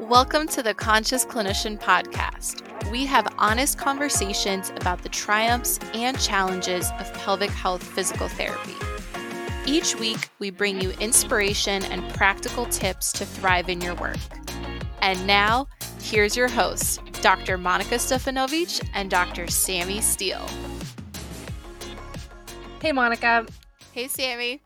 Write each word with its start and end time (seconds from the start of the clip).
Welcome 0.00 0.46
to 0.48 0.62
the 0.62 0.74
Conscious 0.74 1.24
Clinician 1.24 1.80
Podcast. 1.80 2.90
We 2.90 3.06
have 3.06 3.26
honest 3.38 3.78
conversations 3.78 4.68
about 4.76 5.02
the 5.02 5.08
triumphs 5.08 5.80
and 5.94 6.20
challenges 6.20 6.90
of 6.98 7.10
pelvic 7.14 7.48
health 7.48 7.82
physical 7.82 8.28
therapy. 8.28 8.74
Each 9.64 9.96
week, 9.98 10.28
we 10.38 10.50
bring 10.50 10.82
you 10.82 10.90
inspiration 11.00 11.82
and 11.86 12.06
practical 12.12 12.66
tips 12.66 13.10
to 13.12 13.24
thrive 13.24 13.70
in 13.70 13.80
your 13.80 13.94
work. 13.94 14.18
And 15.00 15.26
now, 15.26 15.66
here's 16.02 16.36
your 16.36 16.48
hosts, 16.48 16.98
Dr. 17.22 17.56
Monika 17.56 17.96
Stefanovic 17.96 18.86
and 18.92 19.10
Dr. 19.10 19.48
Sammy 19.48 20.02
Steele. 20.02 20.46
Hey, 22.82 22.92
Monika. 22.92 23.48
Hey, 23.92 24.08
Sammy. 24.08 24.60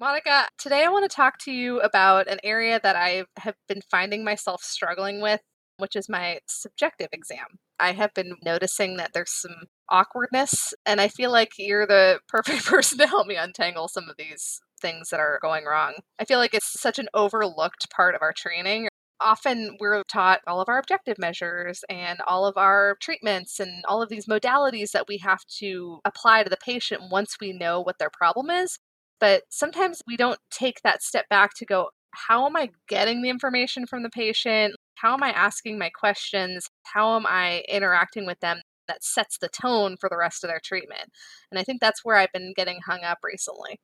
Monika, 0.00 0.44
today 0.58 0.84
I 0.84 0.90
want 0.90 1.10
to 1.10 1.14
talk 1.14 1.38
to 1.40 1.50
you 1.50 1.80
about 1.80 2.28
an 2.28 2.38
area 2.44 2.78
that 2.80 2.94
I 2.94 3.24
have 3.38 3.56
been 3.66 3.80
finding 3.90 4.22
myself 4.22 4.62
struggling 4.62 5.20
with, 5.20 5.40
which 5.78 5.96
is 5.96 6.08
my 6.08 6.38
subjective 6.46 7.08
exam. 7.10 7.58
I 7.80 7.92
have 7.92 8.14
been 8.14 8.36
noticing 8.44 8.96
that 8.98 9.10
there's 9.12 9.32
some 9.32 9.64
awkwardness, 9.88 10.72
and 10.86 11.00
I 11.00 11.08
feel 11.08 11.32
like 11.32 11.50
you're 11.58 11.84
the 11.84 12.20
perfect 12.28 12.64
person 12.64 12.96
to 12.98 13.08
help 13.08 13.26
me 13.26 13.34
untangle 13.34 13.88
some 13.88 14.08
of 14.08 14.16
these 14.16 14.60
things 14.80 15.08
that 15.10 15.18
are 15.18 15.40
going 15.42 15.64
wrong. 15.64 15.94
I 16.20 16.24
feel 16.24 16.38
like 16.38 16.54
it's 16.54 16.80
such 16.80 17.00
an 17.00 17.08
overlooked 17.12 17.90
part 17.90 18.14
of 18.14 18.22
our 18.22 18.32
training. 18.32 18.86
Often 19.20 19.78
we're 19.80 20.04
taught 20.04 20.42
all 20.46 20.60
of 20.60 20.68
our 20.68 20.78
objective 20.78 21.18
measures 21.18 21.82
and 21.88 22.20
all 22.28 22.46
of 22.46 22.56
our 22.56 22.96
treatments 23.02 23.58
and 23.58 23.84
all 23.88 24.00
of 24.00 24.10
these 24.10 24.26
modalities 24.26 24.92
that 24.92 25.08
we 25.08 25.18
have 25.18 25.44
to 25.58 25.98
apply 26.04 26.44
to 26.44 26.50
the 26.50 26.56
patient 26.56 27.02
once 27.10 27.36
we 27.40 27.52
know 27.52 27.80
what 27.80 27.98
their 27.98 28.10
problem 28.10 28.48
is. 28.48 28.78
But 29.20 29.42
sometimes 29.48 30.02
we 30.06 30.16
don't 30.16 30.38
take 30.50 30.82
that 30.82 31.02
step 31.02 31.28
back 31.28 31.54
to 31.54 31.66
go, 31.66 31.90
how 32.12 32.46
am 32.46 32.56
I 32.56 32.70
getting 32.88 33.22
the 33.22 33.28
information 33.28 33.86
from 33.86 34.02
the 34.02 34.10
patient? 34.10 34.74
How 34.94 35.14
am 35.14 35.22
I 35.22 35.30
asking 35.30 35.78
my 35.78 35.90
questions? 35.90 36.68
How 36.84 37.16
am 37.16 37.26
I 37.26 37.62
interacting 37.68 38.26
with 38.26 38.40
them 38.40 38.60
that 38.86 39.04
sets 39.04 39.38
the 39.38 39.48
tone 39.48 39.96
for 40.00 40.08
the 40.08 40.16
rest 40.16 40.42
of 40.42 40.48
their 40.48 40.60
treatment? 40.62 41.10
And 41.50 41.58
I 41.58 41.62
think 41.62 41.80
that's 41.80 42.04
where 42.04 42.16
I've 42.16 42.32
been 42.32 42.54
getting 42.56 42.80
hung 42.86 43.04
up 43.04 43.18
recently. 43.22 43.78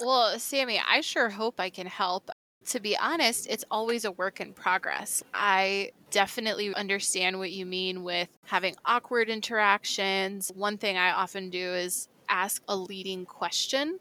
Well, 0.00 0.38
Sammy, 0.38 0.80
I 0.86 1.00
sure 1.00 1.30
hope 1.30 1.60
I 1.60 1.70
can 1.70 1.86
help. 1.86 2.30
To 2.66 2.80
be 2.80 2.96
honest, 2.96 3.46
it's 3.48 3.64
always 3.70 4.04
a 4.04 4.12
work 4.12 4.40
in 4.40 4.52
progress. 4.52 5.22
I 5.32 5.90
definitely 6.10 6.74
understand 6.74 7.38
what 7.38 7.52
you 7.52 7.66
mean 7.66 8.02
with 8.02 8.28
having 8.44 8.76
awkward 8.84 9.28
interactions. 9.28 10.50
One 10.54 10.78
thing 10.78 10.96
I 10.96 11.12
often 11.12 11.50
do 11.50 11.72
is 11.72 12.08
ask 12.28 12.62
a 12.68 12.76
leading 12.76 13.24
question 13.24 13.98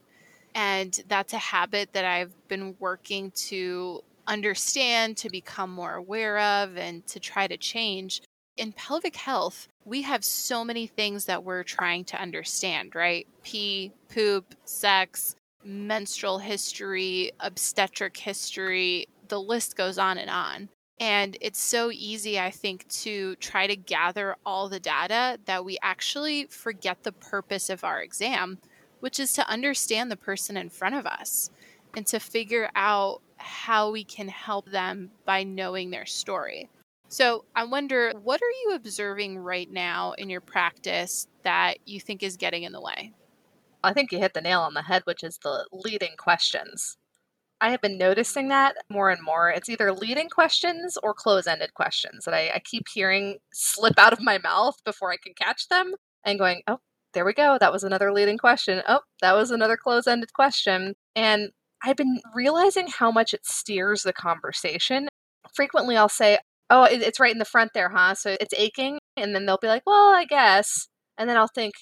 and 0.55 0.99
that's 1.07 1.33
a 1.33 1.37
habit 1.37 1.93
that 1.93 2.05
I've 2.05 2.33
been 2.47 2.75
working 2.79 3.31
to 3.47 4.01
understand, 4.27 5.17
to 5.17 5.29
become 5.29 5.71
more 5.71 5.95
aware 5.95 6.39
of, 6.39 6.77
and 6.77 7.05
to 7.07 7.19
try 7.19 7.47
to 7.47 7.57
change. 7.57 8.21
In 8.57 8.73
pelvic 8.73 9.15
health, 9.15 9.67
we 9.85 10.01
have 10.03 10.23
so 10.23 10.63
many 10.63 10.87
things 10.87 11.25
that 11.25 11.43
we're 11.43 11.63
trying 11.63 12.05
to 12.05 12.21
understand, 12.21 12.95
right? 12.95 13.27
Pee, 13.43 13.91
poop, 14.09 14.55
sex, 14.65 15.35
menstrual 15.63 16.39
history, 16.39 17.31
obstetric 17.39 18.17
history, 18.17 19.07
the 19.27 19.39
list 19.39 19.75
goes 19.75 19.97
on 19.97 20.17
and 20.17 20.29
on. 20.29 20.69
And 20.99 21.35
it's 21.41 21.59
so 21.59 21.89
easy, 21.91 22.39
I 22.39 22.51
think, 22.51 22.87
to 22.89 23.35
try 23.37 23.65
to 23.65 23.75
gather 23.75 24.35
all 24.45 24.69
the 24.69 24.79
data 24.79 25.39
that 25.45 25.65
we 25.65 25.79
actually 25.81 26.45
forget 26.45 27.01
the 27.01 27.11
purpose 27.11 27.71
of 27.71 27.83
our 27.83 28.01
exam, 28.01 28.59
which 29.01 29.19
is 29.19 29.33
to 29.33 29.49
understand 29.49 30.09
the 30.09 30.15
person 30.15 30.55
in 30.55 30.69
front 30.69 30.95
of 30.95 31.05
us 31.05 31.49
and 31.95 32.07
to 32.07 32.19
figure 32.19 32.69
out 32.75 33.21
how 33.37 33.91
we 33.91 34.03
can 34.03 34.29
help 34.29 34.69
them 34.69 35.11
by 35.25 35.43
knowing 35.43 35.89
their 35.89 36.05
story. 36.05 36.69
So, 37.09 37.43
I 37.53 37.65
wonder 37.65 38.13
what 38.23 38.41
are 38.41 38.55
you 38.63 38.75
observing 38.75 39.37
right 39.37 39.69
now 39.69 40.13
in 40.13 40.29
your 40.29 40.39
practice 40.39 41.27
that 41.43 41.79
you 41.85 41.99
think 41.99 42.23
is 42.23 42.37
getting 42.37 42.63
in 42.63 42.71
the 42.71 42.79
way? 42.79 43.11
I 43.83 43.91
think 43.91 44.11
you 44.11 44.19
hit 44.19 44.33
the 44.33 44.41
nail 44.41 44.61
on 44.61 44.73
the 44.73 44.83
head, 44.83 45.01
which 45.05 45.23
is 45.23 45.37
the 45.39 45.67
leading 45.73 46.15
questions. 46.17 46.97
I 47.59 47.69
have 47.69 47.81
been 47.81 47.97
noticing 47.97 48.47
that 48.47 48.75
more 48.89 49.09
and 49.09 49.21
more. 49.21 49.49
It's 49.49 49.69
either 49.69 49.91
leading 49.91 50.29
questions 50.29 50.97
or 51.03 51.13
close 51.13 51.47
ended 51.47 51.73
questions 51.73 52.25
that 52.25 52.33
I, 52.33 52.49
I, 52.55 52.59
keep 52.59 52.87
hearing 52.87 53.37
slip 53.53 53.99
out 53.99 54.13
of 54.13 54.21
my 54.21 54.39
mouth 54.39 54.83
before 54.83 55.11
I 55.11 55.17
can 55.17 55.33
catch 55.35 55.67
them 55.67 55.93
and 56.25 56.39
going, 56.39 56.63
oh, 56.67 56.79
there 57.13 57.25
we 57.25 57.33
go. 57.33 57.57
That 57.59 57.71
was 57.71 57.83
another 57.83 58.11
leading 58.13 58.37
question. 58.37 58.81
Oh, 58.87 59.01
that 59.21 59.33
was 59.33 59.51
another 59.51 59.77
close 59.77 60.07
ended 60.07 60.33
question. 60.33 60.93
And 61.15 61.51
I've 61.83 61.95
been 61.97 62.19
realizing 62.33 62.87
how 62.87 63.11
much 63.11 63.33
it 63.33 63.45
steers 63.45 64.03
the 64.03 64.13
conversation. 64.13 65.07
Frequently, 65.53 65.97
I'll 65.97 66.09
say, 66.09 66.39
Oh, 66.69 66.83
it's 66.89 67.19
right 67.19 67.33
in 67.33 67.39
the 67.39 67.45
front 67.45 67.71
there, 67.73 67.89
huh? 67.89 68.15
So 68.15 68.37
it's 68.39 68.53
aching. 68.57 68.99
And 69.17 69.35
then 69.35 69.45
they'll 69.45 69.57
be 69.57 69.67
like, 69.67 69.83
Well, 69.85 70.13
I 70.13 70.25
guess. 70.25 70.87
And 71.17 71.29
then 71.29 71.37
I'll 71.37 71.47
think, 71.47 71.73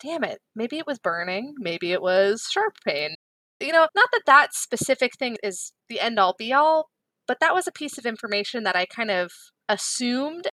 Damn 0.00 0.24
it, 0.24 0.38
maybe 0.54 0.78
it 0.78 0.86
was 0.86 0.98
burning. 0.98 1.54
Maybe 1.58 1.92
it 1.92 2.02
was 2.02 2.48
sharp 2.50 2.74
pain. 2.86 3.14
You 3.60 3.72
know, 3.72 3.88
not 3.94 4.08
that 4.12 4.22
that 4.26 4.54
specific 4.54 5.12
thing 5.18 5.36
is 5.42 5.72
the 5.88 6.00
end 6.00 6.18
all 6.18 6.34
be 6.38 6.52
all, 6.52 6.88
but 7.26 7.38
that 7.40 7.54
was 7.54 7.66
a 7.66 7.72
piece 7.72 7.96
of 7.96 8.04
information 8.04 8.64
that 8.64 8.76
I 8.76 8.84
kind 8.86 9.10
of 9.10 9.32
assumed 9.68 10.48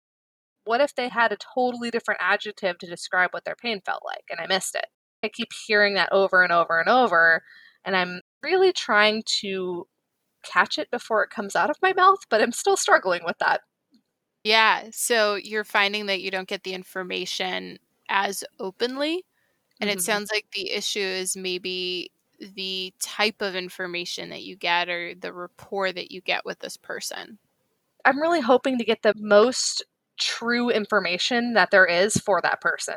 what 0.67 0.81
if 0.81 0.93
they 0.95 1.09
had 1.09 1.31
a 1.31 1.37
totally 1.55 1.89
different 1.89 2.21
adjective 2.21 2.77
to 2.79 2.87
describe 2.87 3.31
what 3.31 3.45
their 3.45 3.55
pain 3.55 3.81
felt 3.85 4.03
like 4.05 4.25
and 4.29 4.39
I 4.39 4.47
missed 4.47 4.75
it? 4.75 4.85
I 5.23 5.29
keep 5.29 5.49
hearing 5.65 5.95
that 5.95 6.09
over 6.11 6.43
and 6.43 6.51
over 6.51 6.79
and 6.79 6.89
over, 6.89 7.41
and 7.83 7.95
I'm 7.95 8.21
really 8.43 8.71
trying 8.71 9.23
to 9.41 9.87
catch 10.43 10.77
it 10.77 10.91
before 10.91 11.23
it 11.23 11.29
comes 11.29 11.55
out 11.55 11.69
of 11.69 11.77
my 11.81 11.93
mouth, 11.93 12.19
but 12.29 12.41
I'm 12.41 12.51
still 12.51 12.77
struggling 12.77 13.21
with 13.25 13.37
that. 13.39 13.61
Yeah. 14.43 14.85
So 14.91 15.35
you're 15.35 15.63
finding 15.63 16.05
that 16.05 16.21
you 16.21 16.31
don't 16.31 16.47
get 16.47 16.63
the 16.63 16.73
information 16.73 17.79
as 18.09 18.43
openly. 18.59 19.25
And 19.81 19.89
mm-hmm. 19.89 19.97
it 19.97 20.01
sounds 20.01 20.29
like 20.31 20.45
the 20.53 20.71
issue 20.71 20.99
is 20.99 21.35
maybe 21.35 22.11
the 22.39 22.93
type 23.01 23.41
of 23.41 23.55
information 23.55 24.29
that 24.29 24.43
you 24.43 24.55
get 24.55 24.89
or 24.89 25.13
the 25.15 25.33
rapport 25.33 25.91
that 25.91 26.11
you 26.11 26.21
get 26.21 26.45
with 26.45 26.59
this 26.59 26.77
person. 26.77 27.39
I'm 28.05 28.21
really 28.21 28.41
hoping 28.41 28.77
to 28.77 28.85
get 28.85 29.01
the 29.01 29.13
most 29.17 29.83
true 30.19 30.69
information 30.69 31.53
that 31.53 31.71
there 31.71 31.85
is 31.85 32.15
for 32.17 32.41
that 32.41 32.61
person. 32.61 32.95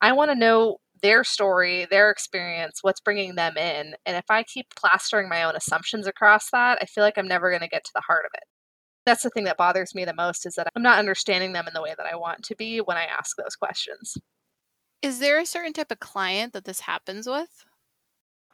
I 0.00 0.12
want 0.12 0.30
to 0.30 0.38
know 0.38 0.78
their 1.02 1.24
story, 1.24 1.86
their 1.90 2.10
experience, 2.10 2.78
what's 2.82 3.00
bringing 3.00 3.34
them 3.34 3.56
in. 3.56 3.94
And 4.06 4.16
if 4.16 4.24
I 4.30 4.44
keep 4.44 4.66
plastering 4.76 5.28
my 5.28 5.42
own 5.42 5.56
assumptions 5.56 6.06
across 6.06 6.50
that, 6.52 6.78
I 6.80 6.86
feel 6.86 7.04
like 7.04 7.18
I'm 7.18 7.28
never 7.28 7.50
going 7.50 7.62
to 7.62 7.68
get 7.68 7.84
to 7.84 7.90
the 7.94 8.02
heart 8.06 8.24
of 8.24 8.30
it. 8.34 8.44
That's 9.04 9.22
the 9.22 9.30
thing 9.30 9.44
that 9.44 9.56
bothers 9.56 9.94
me 9.94 10.04
the 10.04 10.14
most 10.14 10.46
is 10.46 10.54
that 10.54 10.68
I'm 10.76 10.82
not 10.82 10.98
understanding 10.98 11.52
them 11.52 11.66
in 11.66 11.74
the 11.74 11.82
way 11.82 11.94
that 11.96 12.06
I 12.06 12.16
want 12.16 12.44
to 12.44 12.56
be 12.56 12.78
when 12.78 12.96
I 12.96 13.04
ask 13.04 13.36
those 13.36 13.56
questions. 13.56 14.16
Is 15.02 15.18
there 15.18 15.40
a 15.40 15.46
certain 15.46 15.72
type 15.72 15.90
of 15.90 15.98
client 15.98 16.52
that 16.52 16.64
this 16.64 16.80
happens 16.80 17.26
with? 17.26 17.64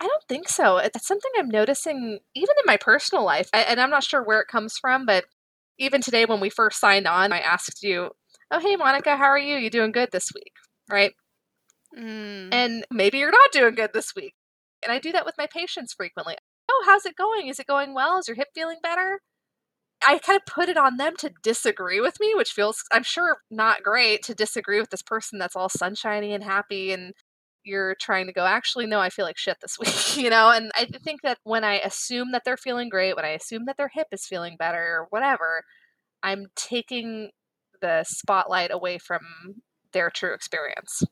I 0.00 0.06
don't 0.06 0.24
think 0.28 0.48
so. 0.48 0.78
It's 0.78 1.06
something 1.06 1.30
I'm 1.36 1.48
noticing 1.48 2.20
even 2.34 2.54
in 2.58 2.64
my 2.66 2.78
personal 2.78 3.24
life. 3.24 3.50
and 3.52 3.80
I'm 3.80 3.90
not 3.90 4.04
sure 4.04 4.22
where 4.22 4.40
it 4.40 4.48
comes 4.48 4.78
from, 4.78 5.04
but 5.04 5.24
even 5.78 6.00
today 6.00 6.24
when 6.24 6.40
we 6.40 6.50
first 6.50 6.80
signed 6.80 7.06
on, 7.06 7.32
I 7.32 7.40
asked 7.40 7.82
you, 7.82 8.10
"Oh, 8.50 8.60
hey 8.60 8.76
Monika, 8.76 9.16
how 9.16 9.24
are 9.24 9.38
you? 9.38 9.56
You 9.56 9.70
doing 9.70 9.92
good 9.92 10.10
this 10.12 10.30
week?" 10.34 10.52
Right? 10.90 11.12
Mm. 11.96 12.48
And 12.52 12.84
maybe 12.90 13.18
you're 13.18 13.30
not 13.30 13.52
doing 13.52 13.74
good 13.74 13.90
this 13.94 14.14
week. 14.14 14.34
And 14.82 14.92
I 14.92 14.98
do 14.98 15.12
that 15.12 15.26
with 15.26 15.34
my 15.38 15.46
patients 15.46 15.94
frequently. 15.94 16.36
Oh, 16.70 16.84
how's 16.86 17.06
it 17.06 17.16
going? 17.16 17.48
Is 17.48 17.58
it 17.58 17.66
going 17.66 17.94
well? 17.94 18.18
Is 18.18 18.28
your 18.28 18.36
hip 18.36 18.48
feeling 18.54 18.78
better? 18.82 19.20
I 20.06 20.18
kind 20.18 20.36
of 20.36 20.46
put 20.46 20.68
it 20.68 20.76
on 20.76 20.96
them 20.96 21.16
to 21.18 21.32
disagree 21.42 22.00
with 22.00 22.20
me, 22.20 22.32
which 22.34 22.52
feels, 22.52 22.84
I'm 22.92 23.02
sure, 23.02 23.38
not 23.50 23.82
great 23.82 24.22
to 24.24 24.34
disagree 24.34 24.78
with 24.78 24.90
this 24.90 25.02
person 25.02 25.38
that's 25.38 25.56
all 25.56 25.68
sunshiny 25.68 26.32
and 26.32 26.44
happy 26.44 26.92
and 26.92 27.14
you're 27.64 27.96
trying 28.00 28.26
to 28.26 28.32
go, 28.32 28.44
actually, 28.44 28.86
no, 28.86 29.00
I 29.00 29.10
feel 29.10 29.24
like 29.24 29.38
shit 29.38 29.58
this 29.60 29.78
week, 29.80 30.16
you 30.16 30.30
know? 30.30 30.50
And 30.50 30.70
I 30.74 30.86
think 30.86 31.22
that 31.22 31.38
when 31.44 31.64
I 31.64 31.78
assume 31.78 32.32
that 32.32 32.42
they're 32.44 32.56
feeling 32.56 32.88
great, 32.88 33.16
when 33.16 33.24
I 33.24 33.30
assume 33.30 33.64
that 33.66 33.76
their 33.76 33.90
hip 33.92 34.08
is 34.12 34.26
feeling 34.26 34.56
better 34.58 34.78
or 34.78 35.06
whatever, 35.10 35.62
I'm 36.22 36.46
taking 36.56 37.30
the 37.80 38.04
spotlight 38.06 38.72
away 38.72 38.98
from 38.98 39.20
their 39.92 40.10
true 40.10 40.34
experience. 40.34 41.02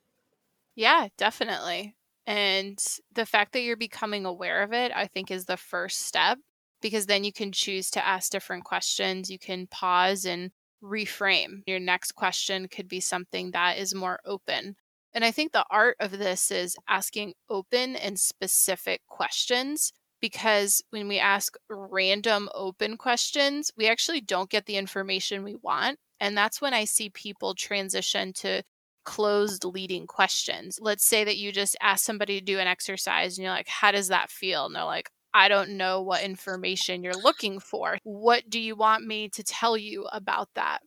Yeah, 0.75 1.09
definitely. 1.17 1.95
And 2.27 2.79
the 3.15 3.27
fact 3.27 3.53
that 3.53 3.61
you're 3.61 3.77
becoming 3.77 4.27
aware 4.27 4.63
of 4.63 4.73
it, 4.73 4.93
I 4.95 5.07
think, 5.07 5.31
is 5.31 5.45
the 5.45 5.57
first 5.57 6.03
step 6.03 6.39
because 6.83 7.07
then 7.07 7.25
you 7.25 7.33
can 7.33 7.53
choose 7.53 7.89
to 7.91 8.07
ask 8.07 8.31
different 8.31 8.65
questions. 8.65 9.31
You 9.31 9.39
can 9.39 9.69
pause 9.69 10.25
and 10.25 10.51
reframe. 10.83 11.63
Your 11.67 11.79
next 11.79 12.13
question 12.13 12.69
could 12.69 12.89
be 12.89 13.01
something 13.01 13.53
that 13.53 13.79
is 13.79 13.95
more 13.95 14.19
open 14.25 14.77
and 15.17 15.25
I 15.25 15.31
think 15.31 15.53
the 15.53 15.65
art 15.71 15.97
of 15.99 16.11
this 16.11 16.51
is 16.51 16.77
asking 16.87 17.33
open 17.49 17.97
and 17.97 18.21
specific 18.21 19.01
questions 19.09 19.95
because 20.21 20.83
when 20.91 21.09
we 21.09 21.19
ask 21.19 21.57
random 21.71 22.51
open 22.55 22.99
questions, 22.99 23.71
we 23.79 23.89
actually 23.89 24.21
don't 24.21 24.51
get 24.51 24.67
the 24.67 24.77
information 24.77 25.43
we 25.43 25.57
want. 25.57 25.99
And 26.21 26.37
that's 26.37 26.61
when 26.61 26.75
I 26.75 26.85
see 26.85 27.09
people 27.09 27.55
transition 27.55 28.35
to 28.35 28.63
closed 29.05 29.65
leading 29.65 30.07
questions. 30.07 30.79
Let's 30.83 31.07
say 31.07 31.25
that 31.25 31.39
you 31.39 31.51
just 31.51 31.79
ask 31.81 32.05
somebody 32.05 32.39
to 32.39 32.45
do 32.45 32.59
an 32.59 32.67
exercise 32.67 33.39
and 33.39 33.45
you're 33.45 33.55
like, 33.55 33.69
how 33.69 33.93
does 33.93 34.09
that 34.09 34.31
feel? 34.31 34.67
And 34.67 34.75
they're 34.75 34.85
like, 34.85 35.09
I 35.33 35.49
don't 35.49 35.79
know 35.79 36.03
what 36.03 36.25
information 36.25 37.03
you're 37.03 37.15
looking 37.15 37.59
for. 37.59 37.97
What 38.03 38.51
do 38.51 38.61
you 38.61 38.77
want 38.77 39.07
me 39.07 39.31
to 39.31 39.43
tell 39.43 39.79
you 39.79 40.07
about 40.13 40.51
that? 40.57 40.81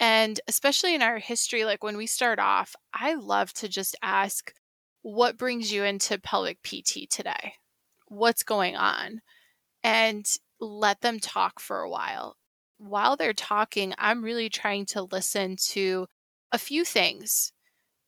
And 0.00 0.40
especially 0.46 0.94
in 0.94 1.02
our 1.02 1.18
history, 1.18 1.64
like 1.64 1.82
when 1.82 1.96
we 1.96 2.06
start 2.06 2.38
off, 2.38 2.76
I 2.94 3.14
love 3.14 3.52
to 3.54 3.68
just 3.68 3.96
ask, 4.02 4.52
what 5.02 5.38
brings 5.38 5.72
you 5.72 5.84
into 5.84 6.18
pelvic 6.18 6.62
PT 6.62 7.10
today? 7.10 7.54
What's 8.06 8.42
going 8.42 8.76
on? 8.76 9.20
And 9.82 10.26
let 10.60 11.00
them 11.00 11.18
talk 11.20 11.60
for 11.60 11.80
a 11.80 11.90
while. 11.90 12.36
While 12.78 13.16
they're 13.16 13.32
talking, 13.32 13.94
I'm 13.98 14.22
really 14.22 14.48
trying 14.48 14.86
to 14.86 15.02
listen 15.02 15.56
to 15.70 16.06
a 16.52 16.58
few 16.58 16.84
things 16.84 17.52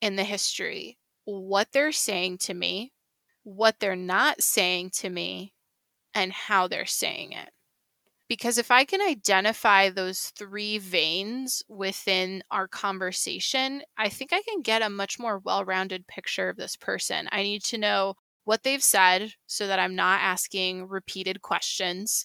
in 0.01 0.17
the 0.17 0.25
history 0.25 0.97
what 1.25 1.69
they're 1.73 1.93
saying 1.93 2.39
to 2.39 2.55
me, 2.55 2.93
what 3.43 3.79
they're 3.79 3.97
not 3.97 4.43
saying 4.43 4.91
to 4.91 5.09
me, 5.09 5.53
and 6.15 6.33
how 6.33 6.67
they're 6.67 6.87
saying 6.87 7.33
it. 7.33 7.51
Because 8.31 8.59
if 8.59 8.71
I 8.71 8.85
can 8.85 9.01
identify 9.01 9.91
those 9.91 10.27
three 10.39 10.79
veins 10.79 11.65
within 11.69 12.45
our 12.53 12.69
conversation, 12.69 13.83
I 13.99 14.09
think 14.09 14.33
I 14.33 14.41
can 14.49 14.63
get 14.63 14.83
a 14.83 14.89
much 14.89 15.19
more 15.19 15.41
well 15.41 15.65
rounded 15.65 16.07
picture 16.07 16.49
of 16.49 16.57
this 16.57 16.77
person. 16.77 17.29
I 17.33 17.43
need 17.43 17.65
to 17.65 17.79
know 17.79 18.15
what 18.45 18.63
they've 18.63 18.85
said 18.85 19.33
so 19.49 19.67
that 19.67 19.81
I'm 19.81 19.97
not 19.97 20.21
asking 20.21 20.87
repeated 20.87 21.43
questions, 21.43 22.25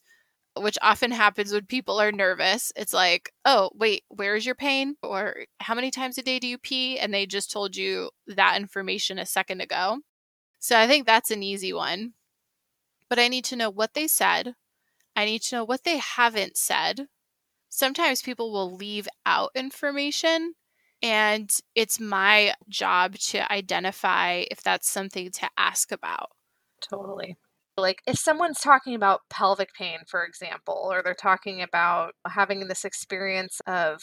which 0.55 0.77
often 0.83 1.09
happens 1.09 1.51
when 1.51 1.65
people 1.65 1.99
are 1.99 2.11
nervous. 2.11 2.71
It's 2.75 2.93
like, 2.93 3.31
oh, 3.43 3.71
wait, 3.73 4.03
where's 4.09 4.45
your 4.45 4.53
pain? 4.53 4.97
Or 5.01 5.45
how 5.59 5.73
many 5.73 5.89
times 5.89 6.19
a 6.19 6.21
day 6.21 6.37
do 6.37 6.47
you 6.47 6.59
pee? 6.59 6.99
And 6.99 7.11
they 7.11 7.25
just 7.25 7.51
told 7.51 7.75
you 7.75 8.11
that 8.27 8.61
information 8.61 9.17
a 9.17 9.25
second 9.25 9.59
ago. 9.61 10.01
So 10.59 10.77
I 10.77 10.85
think 10.87 11.07
that's 11.07 11.31
an 11.31 11.41
easy 11.41 11.73
one. 11.73 12.13
But 13.09 13.17
I 13.17 13.27
need 13.27 13.45
to 13.45 13.55
know 13.55 13.71
what 13.71 13.95
they 13.95 14.07
said. 14.07 14.53
I 15.15 15.25
need 15.25 15.41
to 15.43 15.55
know 15.55 15.63
what 15.63 15.83
they 15.83 15.97
haven't 15.97 16.57
said. 16.57 17.07
Sometimes 17.69 18.21
people 18.21 18.51
will 18.51 18.73
leave 18.75 19.07
out 19.25 19.51
information, 19.55 20.53
and 21.01 21.49
it's 21.73 21.99
my 21.99 22.53
job 22.69 23.15
to 23.15 23.51
identify 23.51 24.43
if 24.51 24.61
that's 24.61 24.89
something 24.89 25.31
to 25.31 25.49
ask 25.57 25.91
about. 25.91 26.29
Totally. 26.81 27.37
Like 27.77 28.01
if 28.07 28.17
someone's 28.17 28.61
talking 28.61 28.95
about 28.95 29.21
pelvic 29.29 29.73
pain, 29.77 29.99
for 30.07 30.23
example, 30.23 30.87
or 30.89 31.01
they're 31.03 31.13
talking 31.13 31.61
about 31.61 32.13
having 32.25 32.67
this 32.67 32.85
experience 32.85 33.59
of 33.67 34.01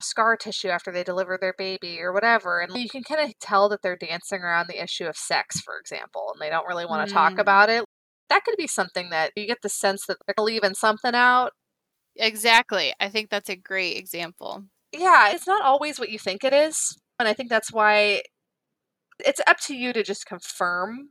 scar 0.00 0.36
tissue 0.36 0.68
after 0.68 0.90
they 0.90 1.04
deliver 1.04 1.36
their 1.38 1.54
baby 1.58 2.00
or 2.00 2.12
whatever, 2.12 2.60
and 2.60 2.74
you 2.74 2.88
can 2.88 3.02
kind 3.02 3.20
of 3.20 3.38
tell 3.38 3.68
that 3.68 3.82
they're 3.82 3.96
dancing 3.96 4.40
around 4.40 4.68
the 4.68 4.82
issue 4.82 5.04
of 5.04 5.16
sex, 5.16 5.60
for 5.60 5.78
example, 5.78 6.32
and 6.32 6.40
they 6.40 6.48
don't 6.48 6.66
really 6.66 6.86
want 6.86 7.06
to 7.06 7.12
mm. 7.12 7.16
talk 7.16 7.38
about 7.38 7.68
it. 7.68 7.84
That 8.30 8.44
could 8.44 8.56
be 8.56 8.66
something 8.66 9.10
that 9.10 9.32
you 9.36 9.46
get 9.46 9.58
the 9.62 9.68
sense 9.68 10.06
that 10.06 10.16
they're 10.26 10.42
leaving 10.44 10.74
something 10.74 11.14
out. 11.14 11.52
Exactly. 12.16 12.94
I 12.98 13.10
think 13.10 13.28
that's 13.28 13.50
a 13.50 13.56
great 13.56 13.96
example. 13.96 14.64
Yeah, 14.92 15.30
it's 15.30 15.46
not 15.46 15.62
always 15.62 15.98
what 16.00 16.10
you 16.10 16.18
think 16.18 16.44
it 16.44 16.54
is. 16.54 16.96
And 17.18 17.28
I 17.28 17.34
think 17.34 17.50
that's 17.50 17.72
why 17.72 18.22
it's 19.18 19.40
up 19.46 19.58
to 19.66 19.74
you 19.76 19.92
to 19.92 20.02
just 20.02 20.26
confirm 20.26 21.10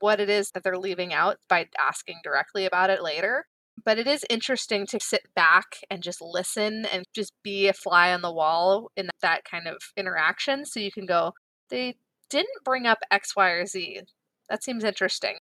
what 0.00 0.20
it 0.20 0.28
is 0.28 0.50
that 0.52 0.62
they're 0.62 0.78
leaving 0.78 1.12
out 1.12 1.38
by 1.48 1.66
asking 1.78 2.20
directly 2.22 2.66
about 2.66 2.90
it 2.90 3.02
later. 3.02 3.46
But 3.84 3.98
it 3.98 4.06
is 4.06 4.24
interesting 4.28 4.86
to 4.88 4.98
sit 5.00 5.22
back 5.34 5.78
and 5.88 6.02
just 6.02 6.20
listen 6.20 6.84
and 6.86 7.04
just 7.14 7.32
be 7.44 7.68
a 7.68 7.72
fly 7.72 8.12
on 8.12 8.22
the 8.22 8.32
wall 8.32 8.90
in 8.96 9.08
that 9.22 9.44
kind 9.44 9.66
of 9.68 9.76
interaction. 9.96 10.66
So 10.66 10.80
you 10.80 10.90
can 10.92 11.06
go, 11.06 11.32
they 11.70 11.96
didn't 12.28 12.64
bring 12.64 12.86
up 12.86 12.98
X, 13.10 13.36
Y, 13.36 13.48
or 13.50 13.66
Z. 13.66 14.02
That 14.50 14.64
seems 14.64 14.84
interesting. 14.84 15.37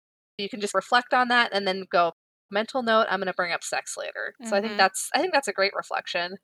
You 0.43 0.49
can 0.49 0.61
just 0.61 0.75
reflect 0.75 1.15
on 1.15 1.29
that 1.29 1.51
and 1.53 1.67
then 1.67 1.85
go, 1.91 2.13
mental 2.51 2.83
note, 2.83 3.07
I'm 3.09 3.19
going 3.19 3.27
to 3.27 3.35
bring 3.35 3.53
up 3.53 3.65
sex 3.65 3.97
later. 3.97 4.35
Mm-hmm. 4.41 4.51
So 4.51 4.57
I 4.57 4.61
think 4.61 4.73
mm-hmm. 4.73 4.79
that's 4.79 5.09
I 5.15 5.21
think 5.21 5.33
that's 5.33 5.49
a 5.49 5.53
great 5.53 5.73
reflection. 5.75 6.37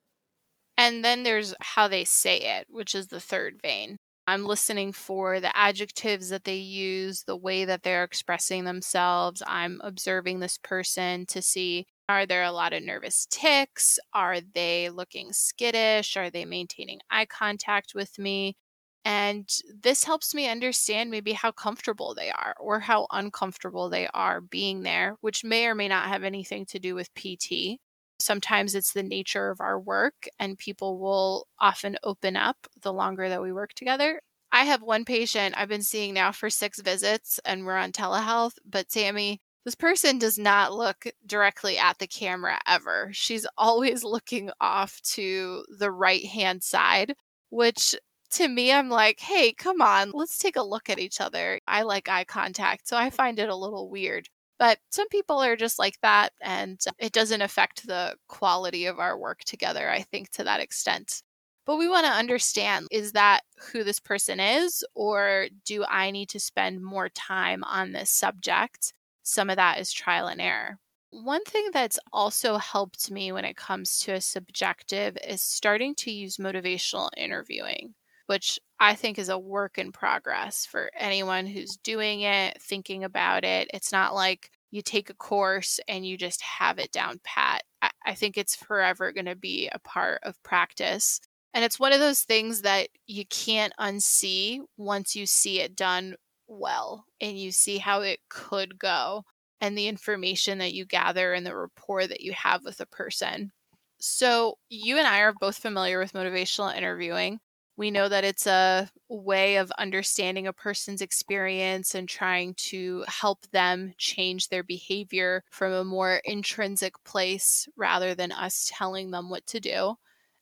And 0.76 1.04
then 1.04 1.24
there's 1.24 1.54
how 1.60 1.88
they 1.88 2.04
say 2.04 2.38
it, 2.38 2.66
which 2.70 2.94
is 2.94 3.08
the 3.08 3.20
third 3.20 3.58
vein. 3.60 3.98
I'm 4.28 4.44
listening 4.44 4.92
for 4.92 5.40
the 5.40 5.56
adjectives 5.56 6.28
that 6.28 6.44
they 6.44 6.56
use, 6.56 7.22
the 7.22 7.36
way 7.36 7.64
that 7.64 7.82
they're 7.82 8.04
expressing 8.04 8.64
themselves. 8.64 9.42
I'm 9.46 9.80
observing 9.82 10.40
this 10.40 10.58
person 10.62 11.24
to 11.26 11.40
see 11.42 11.86
are 12.10 12.24
there 12.24 12.42
a 12.42 12.52
lot 12.52 12.72
of 12.72 12.82
nervous 12.82 13.26
tics 13.30 13.98
Are 14.14 14.40
they 14.40 14.88
looking 14.88 15.32
skittish? 15.32 16.16
Are 16.16 16.30
they 16.30 16.46
maintaining 16.46 17.00
eye 17.10 17.26
contact 17.26 17.92
with 17.94 18.18
me? 18.18 18.56
And 19.04 19.48
this 19.82 20.04
helps 20.04 20.34
me 20.34 20.48
understand 20.48 21.10
maybe 21.10 21.32
how 21.32 21.50
comfortable 21.50 22.14
they 22.14 22.30
are 22.30 22.54
or 22.60 22.80
how 22.80 23.06
uncomfortable 23.10 23.88
they 23.88 24.08
are 24.12 24.40
being 24.40 24.82
there, 24.82 25.16
which 25.20 25.44
may 25.44 25.66
or 25.66 25.74
may 25.74 25.88
not 25.88 26.08
have 26.08 26.24
anything 26.24 26.66
to 26.66 26.78
do 26.78 26.94
with 26.94 27.14
PT. 27.14 27.80
Sometimes 28.20 28.74
it's 28.74 28.92
the 28.92 29.02
nature 29.02 29.50
of 29.50 29.60
our 29.60 29.78
work, 29.78 30.26
and 30.38 30.58
people 30.58 30.98
will 30.98 31.46
often 31.60 31.96
open 32.02 32.36
up 32.36 32.56
the 32.82 32.92
longer 32.92 33.28
that 33.28 33.40
we 33.40 33.52
work 33.52 33.72
together. 33.74 34.20
I 34.50 34.64
have 34.64 34.82
one 34.82 35.04
patient 35.04 35.54
I've 35.56 35.68
been 35.68 35.82
seeing 35.82 36.14
now 36.14 36.32
for 36.32 36.50
six 36.50 36.80
visits, 36.80 37.38
and 37.44 37.64
we're 37.64 37.76
on 37.76 37.92
telehealth. 37.92 38.54
But 38.68 38.90
Sammy, 38.90 39.40
this 39.64 39.74
person 39.74 40.18
does 40.18 40.38
not 40.38 40.72
look 40.72 41.06
directly 41.26 41.78
at 41.78 41.98
the 41.98 42.06
camera 42.06 42.58
ever. 42.66 43.10
She's 43.12 43.46
always 43.58 44.02
looking 44.02 44.50
off 44.60 45.00
to 45.14 45.64
the 45.78 45.90
right 45.90 46.24
hand 46.24 46.62
side, 46.62 47.14
which 47.50 47.94
to 48.32 48.48
me, 48.48 48.72
I'm 48.72 48.88
like, 48.88 49.20
hey, 49.20 49.52
come 49.52 49.80
on, 49.82 50.10
let's 50.12 50.38
take 50.38 50.56
a 50.56 50.62
look 50.62 50.90
at 50.90 50.98
each 50.98 51.20
other. 51.20 51.60
I 51.66 51.82
like 51.82 52.08
eye 52.08 52.24
contact, 52.24 52.88
so 52.88 52.96
I 52.96 53.10
find 53.10 53.38
it 53.38 53.48
a 53.48 53.56
little 53.56 53.88
weird. 53.90 54.28
But 54.58 54.78
some 54.90 55.08
people 55.08 55.38
are 55.42 55.56
just 55.56 55.78
like 55.78 55.98
that, 56.02 56.32
and 56.40 56.80
it 56.98 57.12
doesn't 57.12 57.42
affect 57.42 57.86
the 57.86 58.16
quality 58.28 58.86
of 58.86 58.98
our 58.98 59.16
work 59.18 59.40
together, 59.44 59.88
I 59.90 60.02
think, 60.02 60.30
to 60.32 60.44
that 60.44 60.60
extent. 60.60 61.22
But 61.66 61.76
we 61.76 61.88
want 61.88 62.06
to 62.06 62.12
understand 62.12 62.86
is 62.90 63.12
that 63.12 63.42
who 63.72 63.84
this 63.84 64.00
person 64.00 64.40
is, 64.40 64.84
or 64.94 65.48
do 65.64 65.84
I 65.84 66.10
need 66.10 66.28
to 66.30 66.40
spend 66.40 66.82
more 66.82 67.08
time 67.10 67.62
on 67.64 67.92
this 67.92 68.10
subject? 68.10 68.94
Some 69.22 69.50
of 69.50 69.56
that 69.56 69.78
is 69.78 69.92
trial 69.92 70.26
and 70.28 70.40
error. 70.40 70.78
One 71.10 71.44
thing 71.44 71.70
that's 71.72 71.98
also 72.12 72.56
helped 72.58 73.10
me 73.10 73.32
when 73.32 73.44
it 73.44 73.56
comes 73.56 73.98
to 74.00 74.12
a 74.14 74.20
subjective 74.20 75.16
is 75.26 75.42
starting 75.42 75.94
to 75.96 76.10
use 76.10 76.36
motivational 76.38 77.10
interviewing, 77.16 77.94
which 78.28 78.60
I 78.78 78.94
think 78.94 79.18
is 79.18 79.30
a 79.30 79.38
work 79.38 79.78
in 79.78 79.90
progress 79.90 80.66
for 80.66 80.90
anyone 80.94 81.46
who's 81.46 81.78
doing 81.82 82.20
it, 82.20 82.60
thinking 82.62 83.02
about 83.02 83.42
it. 83.42 83.70
It's 83.72 83.90
not 83.90 84.14
like 84.14 84.50
you 84.70 84.82
take 84.82 85.08
a 85.08 85.14
course 85.14 85.80
and 85.88 86.06
you 86.06 86.18
just 86.18 86.42
have 86.42 86.78
it 86.78 86.92
down 86.92 87.20
pat. 87.24 87.62
I, 87.80 87.90
I 88.04 88.14
think 88.14 88.36
it's 88.36 88.54
forever 88.54 89.12
going 89.12 89.24
to 89.24 89.34
be 89.34 89.70
a 89.72 89.78
part 89.78 90.20
of 90.24 90.42
practice. 90.42 91.20
And 91.54 91.64
it's 91.64 91.80
one 91.80 91.94
of 91.94 92.00
those 92.00 92.20
things 92.20 92.60
that 92.62 92.90
you 93.06 93.24
can't 93.26 93.72
unsee 93.80 94.60
once 94.76 95.16
you 95.16 95.24
see 95.24 95.60
it 95.60 95.74
done 95.74 96.14
well 96.46 97.06
and 97.22 97.38
you 97.38 97.50
see 97.50 97.78
how 97.78 98.02
it 98.02 98.20
could 98.28 98.78
go 98.78 99.24
and 99.62 99.76
the 99.76 99.88
information 99.88 100.58
that 100.58 100.74
you 100.74 100.84
gather 100.84 101.32
and 101.32 101.46
the 101.46 101.56
rapport 101.56 102.06
that 102.06 102.20
you 102.20 102.34
have 102.34 102.62
with 102.62 102.80
a 102.80 102.86
person. 102.86 103.52
So, 104.00 104.58
you 104.68 104.98
and 104.98 105.06
I 105.06 105.20
are 105.20 105.32
both 105.32 105.56
familiar 105.56 105.98
with 105.98 106.12
motivational 106.12 106.76
interviewing. 106.76 107.40
We 107.78 107.92
know 107.92 108.08
that 108.08 108.24
it's 108.24 108.46
a 108.48 108.90
way 109.08 109.56
of 109.56 109.70
understanding 109.78 110.48
a 110.48 110.52
person's 110.52 111.00
experience 111.00 111.94
and 111.94 112.08
trying 112.08 112.54
to 112.54 113.04
help 113.06 113.46
them 113.52 113.94
change 113.98 114.48
their 114.48 114.64
behavior 114.64 115.44
from 115.48 115.72
a 115.72 115.84
more 115.84 116.20
intrinsic 116.24 117.02
place 117.04 117.68
rather 117.76 118.16
than 118.16 118.32
us 118.32 118.68
telling 118.74 119.12
them 119.12 119.30
what 119.30 119.46
to 119.46 119.60
do. 119.60 119.94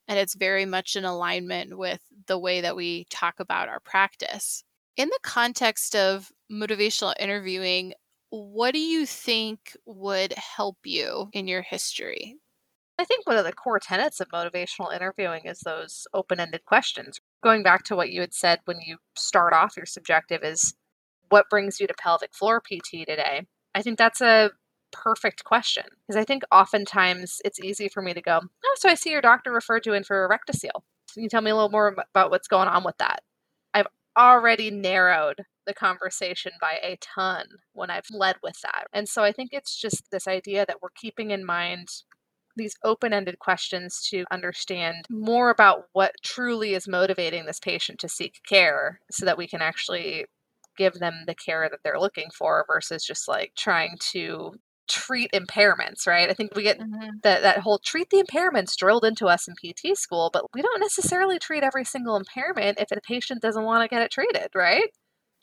And 0.09 0.19
it's 0.19 0.35
very 0.35 0.65
much 0.65 0.97
in 0.97 1.05
alignment 1.05 1.77
with 1.77 2.01
the 2.27 2.39
way 2.39 2.63
that 2.63 2.77
we 2.77 3.05
talk 3.11 3.39
about 3.39 3.69
our 3.69 3.81
practice. 3.81 4.65
In 4.97 5.09
the 5.11 5.21
context 5.23 5.95
of 5.95 6.33
motivational 6.51 7.13
interviewing, 7.21 7.93
what 8.31 8.73
do 8.73 8.81
you 8.81 9.05
think 9.05 9.77
would 9.85 10.33
help 10.33 10.79
you 10.85 11.29
in 11.35 11.49
your 11.49 11.63
history? 11.63 12.39
I 12.99 13.05
think 13.05 13.27
one 13.27 13.37
of 13.37 13.45
the 13.45 13.53
core 13.53 13.81
tenets 13.81 14.21
of 14.21 14.29
motivational 14.29 14.95
interviewing 14.95 15.47
is 15.47 15.61
those 15.61 16.07
open 16.15 16.41
ended 16.41 16.65
questions. 16.65 17.21
Going 17.47 17.63
back 17.63 17.85
to 17.85 17.95
what 17.95 18.11
you 18.11 18.23
had 18.23 18.35
said 18.35 18.59
when 18.65 18.81
you 18.81 18.97
start 19.15 19.53
off 19.53 19.77
your 19.77 19.87
subjective 19.87 20.43
is 20.43 20.75
what 21.29 21.49
brings 21.49 21.79
you 21.79 21.87
to 21.87 21.95
pelvic 21.95 22.35
floor 22.35 22.61
PT 22.61 23.07
today? 23.07 23.47
I 23.73 23.83
think 23.83 23.99
that's 23.99 24.21
a 24.21 24.51
perfect 24.91 25.45
question 25.45 25.85
because 26.01 26.21
I 26.21 26.25
think 26.25 26.43
oftentimes 26.51 27.41
it's 27.45 27.61
easy 27.61 27.89
for 27.89 28.03
me 28.03 28.15
to 28.15 28.21
go, 28.21 28.41
oh, 28.43 28.77
so 28.81 28.89
I 28.89 28.95
see 28.95 29.13
your 29.13 29.21
doctor 29.21 29.53
referred 29.53 29.87
you 29.87 29.93
in 29.93 30.03
for 30.03 30.25
a 30.25 30.29
rectocele. 30.29 30.83
Can 31.15 31.23
you 31.23 31.29
tell 31.29 31.41
me 31.41 31.53
a 31.53 31.55
little 31.55 31.71
more 31.71 31.95
about 32.11 32.33
what's 32.33 32.49
going 32.49 32.67
on 32.67 32.83
with 32.83 32.99
that? 32.99 33.23
I've 33.73 33.87
already 34.19 34.73
narrowed 34.73 35.43
the 35.69 35.75
conversation 35.75 36.51
by 36.61 36.81
a 36.83 36.99
ton 37.01 37.47
when 37.75 37.91
I've 37.91 38.11
led 38.11 38.39
with 38.43 38.61
that. 38.63 38.89
And 38.93 39.09
so 39.09 39.23
I 39.23 39.31
think 39.31 39.51
it's 39.53 39.81
just 39.81 40.11
this 40.11 40.27
idea 40.27 40.67
that 40.67 40.83
we're 40.83 40.89
keeping 40.97 41.31
in 41.31 41.47
mind 41.47 41.91
these 42.57 42.77
open 42.85 43.13
ended 43.13 43.39
questions 43.39 44.07
to 44.11 44.25
understand 44.31 45.07
more 45.11 45.51
about 45.51 45.85
what 45.93 46.13
truly 46.23 46.75
is 46.75 46.89
motivating 46.89 47.47
this 47.47 47.61
patient 47.61 47.99
to 48.01 48.09
seek 48.09 48.41
care 48.49 49.01
so 49.11 49.25
that 49.27 49.39
we 49.39 49.47
can 49.47 49.63
actually 49.63 50.27
give 50.77 50.95
them 50.95 51.25
the 51.27 51.35
care 51.35 51.69
that 51.71 51.81
they're 51.83 52.01
looking 52.01 52.29
for 52.37 52.65
versus 52.69 53.05
just 53.05 53.29
like 53.29 53.53
trying 53.57 53.97
to 54.13 54.53
treat 54.89 55.33
impairments, 55.33 56.07
right? 56.07 56.31
I 56.31 56.35
think 56.35 56.55
we 56.55 56.63
get 56.63 56.79
mm-hmm. 56.79 57.19
that 57.23 57.43
that 57.43 57.59
whole 57.59 57.79
treat 57.79 58.11
the 58.11 58.23
impairments 58.23 58.77
drilled 58.77 59.05
into 59.05 59.27
us 59.27 59.49
in 59.49 59.55
PT 59.55 59.97
school, 59.97 60.31
but 60.33 60.45
we 60.55 60.63
don't 60.63 60.81
necessarily 60.81 61.39
treat 61.39 61.65
every 61.65 61.85
single 61.85 62.17
impairment 62.17 62.79
if 62.79 62.89
the 62.89 63.01
patient 63.01 63.43
doesn't 63.43 63.65
want 63.65 63.83
to 63.83 63.89
get 63.89 64.03
it 64.03 64.11
treated, 64.11 64.49
right? 64.55 64.91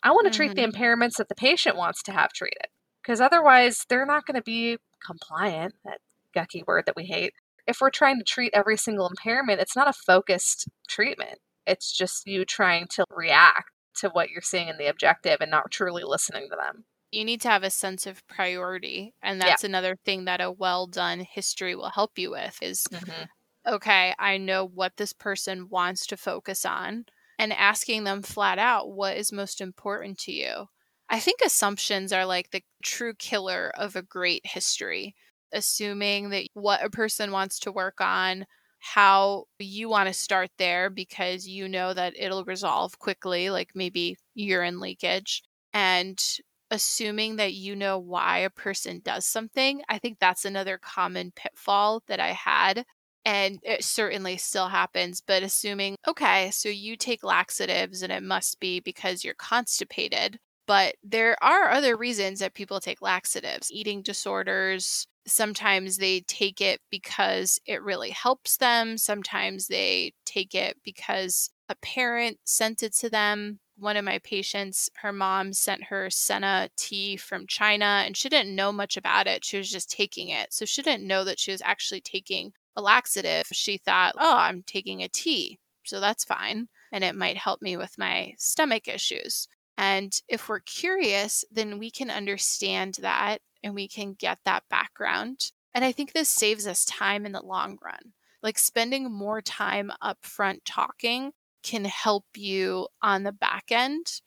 I 0.02 0.10
want 0.10 0.26
to 0.26 0.30
mm-hmm. 0.30 0.36
treat 0.36 0.54
the 0.54 0.62
mm-hmm. 0.62 0.82
impairments 0.82 1.16
that 1.16 1.28
the 1.28 1.34
patient 1.34 1.76
wants 1.76 2.02
to 2.04 2.12
have 2.12 2.32
treated 2.32 2.66
because 3.02 3.20
otherwise 3.20 3.84
they're 3.88 4.06
not 4.06 4.26
going 4.26 4.36
to 4.36 4.42
be 4.42 4.78
compliant, 5.04 5.74
that 5.84 5.98
gucky 6.34 6.62
word 6.66 6.84
that 6.86 6.96
we 6.96 7.04
hate. 7.04 7.32
If 7.66 7.78
we're 7.80 7.90
trying 7.90 8.18
to 8.18 8.24
treat 8.24 8.52
every 8.52 8.76
single 8.76 9.08
impairment, 9.08 9.60
it's 9.60 9.76
not 9.76 9.88
a 9.88 9.92
focused 9.92 10.68
treatment. 10.88 11.38
It's 11.66 11.96
just 11.96 12.26
you 12.26 12.44
trying 12.44 12.86
to 12.90 13.04
react 13.10 13.70
to 13.96 14.10
what 14.10 14.30
you're 14.30 14.42
seeing 14.42 14.68
in 14.68 14.76
the 14.76 14.86
objective 14.86 15.38
and 15.40 15.50
not 15.50 15.70
truly 15.70 16.02
listening 16.04 16.48
to 16.50 16.56
them 16.56 16.84
you 17.14 17.24
need 17.24 17.40
to 17.42 17.48
have 17.48 17.62
a 17.62 17.70
sense 17.70 18.06
of 18.06 18.26
priority 18.26 19.14
and 19.22 19.40
that's 19.40 19.62
yeah. 19.62 19.68
another 19.68 19.96
thing 20.04 20.24
that 20.24 20.40
a 20.40 20.50
well 20.50 20.86
done 20.86 21.20
history 21.20 21.74
will 21.74 21.90
help 21.90 22.18
you 22.18 22.30
with 22.30 22.58
is 22.60 22.84
mm-hmm. 22.92 23.24
okay 23.72 24.14
i 24.18 24.36
know 24.36 24.66
what 24.66 24.96
this 24.96 25.12
person 25.12 25.68
wants 25.70 26.06
to 26.06 26.16
focus 26.16 26.64
on 26.64 27.04
and 27.38 27.52
asking 27.52 28.04
them 28.04 28.22
flat 28.22 28.58
out 28.58 28.90
what 28.90 29.16
is 29.16 29.32
most 29.32 29.60
important 29.60 30.18
to 30.18 30.32
you 30.32 30.66
i 31.08 31.18
think 31.18 31.40
assumptions 31.44 32.12
are 32.12 32.26
like 32.26 32.50
the 32.50 32.62
true 32.82 33.14
killer 33.14 33.70
of 33.76 33.96
a 33.96 34.02
great 34.02 34.42
history 34.44 35.14
assuming 35.54 36.30
that 36.30 36.46
what 36.54 36.84
a 36.84 36.90
person 36.90 37.32
wants 37.32 37.58
to 37.60 37.72
work 37.72 38.00
on 38.00 38.44
how 38.80 39.44
you 39.58 39.88
want 39.88 40.08
to 40.08 40.12
start 40.12 40.50
there 40.58 40.90
because 40.90 41.46
you 41.48 41.68
know 41.68 41.94
that 41.94 42.12
it'll 42.18 42.44
resolve 42.44 42.98
quickly 42.98 43.48
like 43.48 43.70
maybe 43.74 44.16
urine 44.34 44.78
leakage 44.78 45.42
and 45.72 46.22
assuming 46.70 47.36
that 47.36 47.54
you 47.54 47.76
know 47.76 47.98
why 47.98 48.38
a 48.38 48.50
person 48.50 49.00
does 49.04 49.26
something. 49.26 49.82
I 49.88 49.98
think 49.98 50.18
that's 50.18 50.44
another 50.44 50.78
common 50.78 51.32
pitfall 51.34 52.02
that 52.08 52.20
I 52.20 52.32
had. 52.32 52.84
And 53.24 53.58
it 53.62 53.84
certainly 53.84 54.36
still 54.36 54.68
happens, 54.68 55.22
but 55.26 55.42
assuming, 55.42 55.96
okay, 56.06 56.50
so 56.50 56.68
you 56.68 56.96
take 56.96 57.24
laxatives 57.24 58.02
and 58.02 58.12
it 58.12 58.22
must 58.22 58.60
be 58.60 58.80
because 58.80 59.24
you're 59.24 59.34
constipated. 59.34 60.38
But 60.66 60.96
there 61.02 61.42
are 61.42 61.70
other 61.70 61.96
reasons 61.96 62.40
that 62.40 62.54
people 62.54 62.80
take 62.80 63.00
laxatives 63.00 63.70
eating 63.72 64.02
disorders. 64.02 65.06
Sometimes 65.26 65.96
they 65.96 66.20
take 66.20 66.60
it 66.60 66.80
because 66.90 67.58
it 67.66 67.82
really 67.82 68.10
helps 68.10 68.56
them. 68.56 68.98
Sometimes 68.98 69.68
they 69.68 70.12
take 70.24 70.54
it 70.54 70.76
because 70.84 71.50
a 71.68 71.74
parent 71.76 72.38
sent 72.44 72.82
it 72.82 72.94
to 72.96 73.08
them 73.08 73.58
one 73.76 73.96
of 73.96 74.04
my 74.04 74.18
patients, 74.20 74.88
her 74.96 75.12
mom 75.12 75.52
sent 75.52 75.84
her 75.84 76.08
senna 76.10 76.68
tea 76.76 77.16
from 77.16 77.46
China 77.46 78.02
and 78.06 78.16
she 78.16 78.28
didn't 78.28 78.54
know 78.54 78.72
much 78.72 78.96
about 78.96 79.26
it. 79.26 79.44
She 79.44 79.56
was 79.56 79.70
just 79.70 79.90
taking 79.90 80.28
it. 80.28 80.52
So 80.52 80.64
she 80.64 80.82
didn't 80.82 81.06
know 81.06 81.24
that 81.24 81.40
she 81.40 81.50
was 81.50 81.62
actually 81.62 82.00
taking 82.00 82.52
a 82.76 82.82
laxative. 82.82 83.46
She 83.52 83.78
thought, 83.78 84.14
oh, 84.18 84.36
I'm 84.36 84.62
taking 84.62 85.02
a 85.02 85.08
tea. 85.08 85.58
So 85.84 86.00
that's 86.00 86.24
fine. 86.24 86.68
And 86.92 87.02
it 87.02 87.16
might 87.16 87.36
help 87.36 87.62
me 87.62 87.76
with 87.76 87.98
my 87.98 88.34
stomach 88.38 88.86
issues. 88.88 89.48
And 89.76 90.16
if 90.28 90.48
we're 90.48 90.60
curious, 90.60 91.44
then 91.50 91.78
we 91.78 91.90
can 91.90 92.10
understand 92.10 92.98
that 93.00 93.38
and 93.64 93.74
we 93.74 93.88
can 93.88 94.12
get 94.12 94.38
that 94.44 94.62
background. 94.70 95.50
And 95.74 95.84
I 95.84 95.90
think 95.90 96.12
this 96.12 96.28
saves 96.28 96.66
us 96.66 96.84
time 96.84 97.26
in 97.26 97.32
the 97.32 97.42
long 97.42 97.78
run. 97.82 98.12
Like 98.42 98.58
spending 98.58 99.10
more 99.10 99.40
time 99.40 99.90
upfront 100.02 100.60
talking 100.64 101.32
can 101.64 101.86
help 101.86 102.26
you 102.36 102.86
on 103.02 103.24
the 103.24 103.32
back 103.32 103.64
end. 103.70 104.20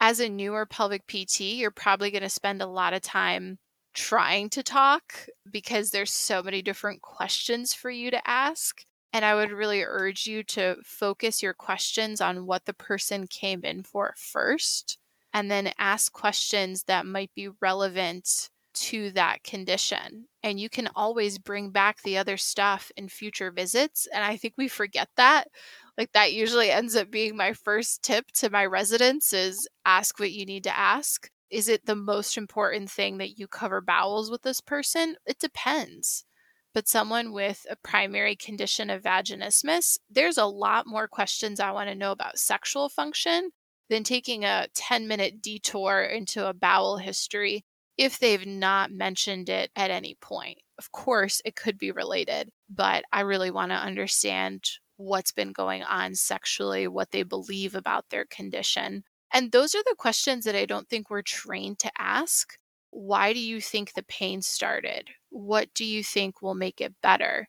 As 0.00 0.18
a 0.18 0.28
newer 0.28 0.66
pelvic 0.66 1.06
PT, 1.06 1.40
you're 1.40 1.70
probably 1.70 2.10
going 2.10 2.22
to 2.22 2.28
spend 2.28 2.60
a 2.60 2.66
lot 2.66 2.92
of 2.92 3.00
time 3.00 3.58
trying 3.94 4.50
to 4.50 4.62
talk 4.62 5.26
because 5.50 5.90
there's 5.90 6.12
so 6.12 6.42
many 6.42 6.62
different 6.62 7.00
questions 7.00 7.72
for 7.72 7.90
you 7.90 8.10
to 8.10 8.28
ask. 8.28 8.84
And 9.12 9.24
I 9.24 9.34
would 9.34 9.52
really 9.52 9.82
urge 9.82 10.26
you 10.26 10.42
to 10.44 10.76
focus 10.84 11.42
your 11.42 11.54
questions 11.54 12.20
on 12.20 12.46
what 12.46 12.64
the 12.64 12.74
person 12.74 13.26
came 13.26 13.62
in 13.64 13.82
for 13.82 14.14
first, 14.16 14.98
and 15.32 15.50
then 15.50 15.72
ask 15.78 16.12
questions 16.12 16.84
that 16.84 17.06
might 17.06 17.30
be 17.34 17.48
relevant 17.60 18.50
to 18.80 19.10
that 19.12 19.44
condition. 19.44 20.26
And 20.42 20.58
you 20.58 20.70
can 20.70 20.88
always 20.96 21.38
bring 21.38 21.70
back 21.70 22.02
the 22.02 22.16
other 22.16 22.36
stuff 22.36 22.90
in 22.96 23.08
future 23.08 23.50
visits. 23.50 24.08
And 24.12 24.24
I 24.24 24.36
think 24.36 24.54
we 24.56 24.68
forget 24.68 25.08
that 25.16 25.48
like 26.00 26.12
that 26.12 26.32
usually 26.32 26.70
ends 26.70 26.96
up 26.96 27.10
being 27.10 27.36
my 27.36 27.52
first 27.52 28.02
tip 28.02 28.26
to 28.32 28.48
my 28.48 28.64
residents 28.64 29.34
is 29.34 29.68
ask 29.84 30.18
what 30.18 30.32
you 30.32 30.46
need 30.46 30.64
to 30.64 30.76
ask 30.76 31.28
is 31.50 31.68
it 31.68 31.84
the 31.84 31.96
most 31.96 32.38
important 32.38 32.88
thing 32.88 33.18
that 33.18 33.38
you 33.38 33.46
cover 33.46 33.82
bowels 33.82 34.30
with 34.30 34.40
this 34.42 34.62
person 34.62 35.16
it 35.26 35.38
depends 35.38 36.24
but 36.72 36.88
someone 36.88 37.32
with 37.32 37.66
a 37.68 37.76
primary 37.76 38.34
condition 38.34 38.88
of 38.88 39.02
vaginismus 39.02 39.98
there's 40.08 40.38
a 40.38 40.46
lot 40.46 40.86
more 40.86 41.06
questions 41.06 41.60
i 41.60 41.70
want 41.70 41.88
to 41.88 41.94
know 41.94 42.12
about 42.12 42.38
sexual 42.38 42.88
function 42.88 43.50
than 43.90 44.02
taking 44.02 44.44
a 44.44 44.68
10 44.74 45.06
minute 45.06 45.42
detour 45.42 46.02
into 46.02 46.48
a 46.48 46.54
bowel 46.54 46.96
history 46.96 47.64
if 48.00 48.18
they've 48.18 48.46
not 48.46 48.90
mentioned 48.90 49.50
it 49.50 49.70
at 49.76 49.90
any 49.90 50.16
point. 50.22 50.56
Of 50.78 50.90
course, 50.90 51.42
it 51.44 51.54
could 51.54 51.76
be 51.76 51.92
related, 51.92 52.48
but 52.70 53.04
I 53.12 53.20
really 53.20 53.50
want 53.50 53.72
to 53.72 53.76
understand 53.76 54.64
what's 54.96 55.32
been 55.32 55.52
going 55.52 55.82
on 55.82 56.14
sexually, 56.14 56.88
what 56.88 57.10
they 57.10 57.24
believe 57.24 57.74
about 57.74 58.06
their 58.08 58.24
condition. 58.24 59.04
And 59.34 59.52
those 59.52 59.74
are 59.74 59.82
the 59.84 59.94
questions 59.98 60.46
that 60.46 60.56
I 60.56 60.64
don't 60.64 60.88
think 60.88 61.10
we're 61.10 61.20
trained 61.20 61.78
to 61.80 61.92
ask. 61.98 62.56
Why 62.90 63.34
do 63.34 63.38
you 63.38 63.60
think 63.60 63.92
the 63.92 64.02
pain 64.02 64.40
started? 64.40 65.10
What 65.28 65.68
do 65.74 65.84
you 65.84 66.02
think 66.02 66.40
will 66.40 66.54
make 66.54 66.80
it 66.80 66.94
better? 67.02 67.48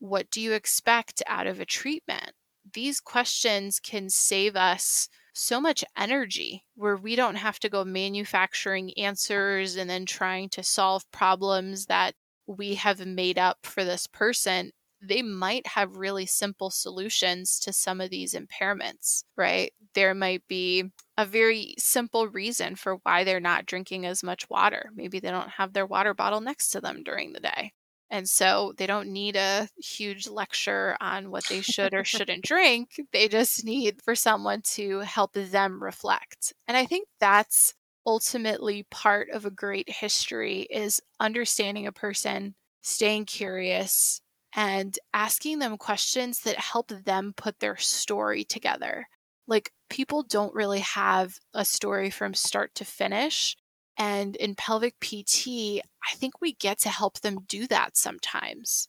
What 0.00 0.28
do 0.28 0.40
you 0.40 0.54
expect 0.54 1.22
out 1.28 1.46
of 1.46 1.60
a 1.60 1.64
treatment? 1.64 2.32
These 2.72 2.98
questions 2.98 3.78
can 3.78 4.10
save 4.10 4.56
us 4.56 5.08
so 5.34 5.60
much 5.60 5.84
energy 5.96 6.64
where 6.74 6.96
we 6.96 7.16
don't 7.16 7.34
have 7.36 7.58
to 7.60 7.68
go 7.68 7.84
manufacturing 7.84 8.92
answers 8.94 9.76
and 9.76 9.90
then 9.90 10.06
trying 10.06 10.48
to 10.48 10.62
solve 10.62 11.10
problems 11.10 11.86
that 11.86 12.14
we 12.46 12.74
have 12.74 13.04
made 13.04 13.38
up 13.38 13.58
for 13.62 13.84
this 13.84 14.06
person 14.06 14.70
they 15.06 15.22
might 15.22 15.66
have 15.66 15.96
really 15.96 16.26
simple 16.26 16.70
solutions 16.70 17.58
to 17.60 17.72
some 17.72 18.00
of 18.00 18.10
these 18.10 18.34
impairments, 18.34 19.24
right? 19.36 19.72
There 19.94 20.14
might 20.14 20.42
be 20.48 20.84
a 21.16 21.26
very 21.26 21.74
simple 21.78 22.28
reason 22.28 22.74
for 22.74 22.96
why 23.02 23.24
they're 23.24 23.40
not 23.40 23.66
drinking 23.66 24.06
as 24.06 24.22
much 24.22 24.48
water. 24.48 24.90
Maybe 24.94 25.20
they 25.20 25.30
don't 25.30 25.50
have 25.50 25.72
their 25.72 25.86
water 25.86 26.14
bottle 26.14 26.40
next 26.40 26.70
to 26.70 26.80
them 26.80 27.02
during 27.04 27.32
the 27.32 27.40
day. 27.40 27.72
And 28.14 28.28
so 28.28 28.74
they 28.76 28.86
don't 28.86 29.12
need 29.12 29.34
a 29.34 29.68
huge 29.76 30.28
lecture 30.28 30.96
on 31.00 31.32
what 31.32 31.48
they 31.48 31.60
should 31.60 31.94
or 31.94 32.04
shouldn't 32.04 32.44
drink. 32.44 33.00
They 33.12 33.26
just 33.28 33.64
need 33.64 34.00
for 34.02 34.14
someone 34.14 34.62
to 34.74 35.00
help 35.00 35.32
them 35.32 35.82
reflect. 35.82 36.52
And 36.68 36.76
I 36.76 36.86
think 36.86 37.08
that's 37.18 37.74
ultimately 38.06 38.84
part 38.84 39.30
of 39.30 39.44
a 39.44 39.50
great 39.50 39.90
history 39.90 40.60
is 40.70 41.02
understanding 41.18 41.86
a 41.88 41.92
person, 41.92 42.54
staying 42.82 43.24
curious, 43.26 44.20
and 44.54 44.96
asking 45.12 45.58
them 45.58 45.76
questions 45.76 46.40
that 46.42 46.56
help 46.58 46.88
them 46.88 47.32
put 47.36 47.58
their 47.58 47.76
story 47.76 48.44
together. 48.44 49.08
Like, 49.48 49.72
people 49.90 50.22
don't 50.22 50.54
really 50.54 50.80
have 50.80 51.38
a 51.52 51.64
story 51.64 52.10
from 52.10 52.34
start 52.34 52.74
to 52.76 52.84
finish. 52.84 53.56
And 53.96 54.36
in 54.36 54.54
pelvic 54.54 54.98
PT, 55.00 55.80
I 56.02 56.14
think 56.16 56.40
we 56.40 56.54
get 56.54 56.78
to 56.80 56.88
help 56.88 57.20
them 57.20 57.38
do 57.48 57.66
that 57.68 57.96
sometimes. 57.96 58.88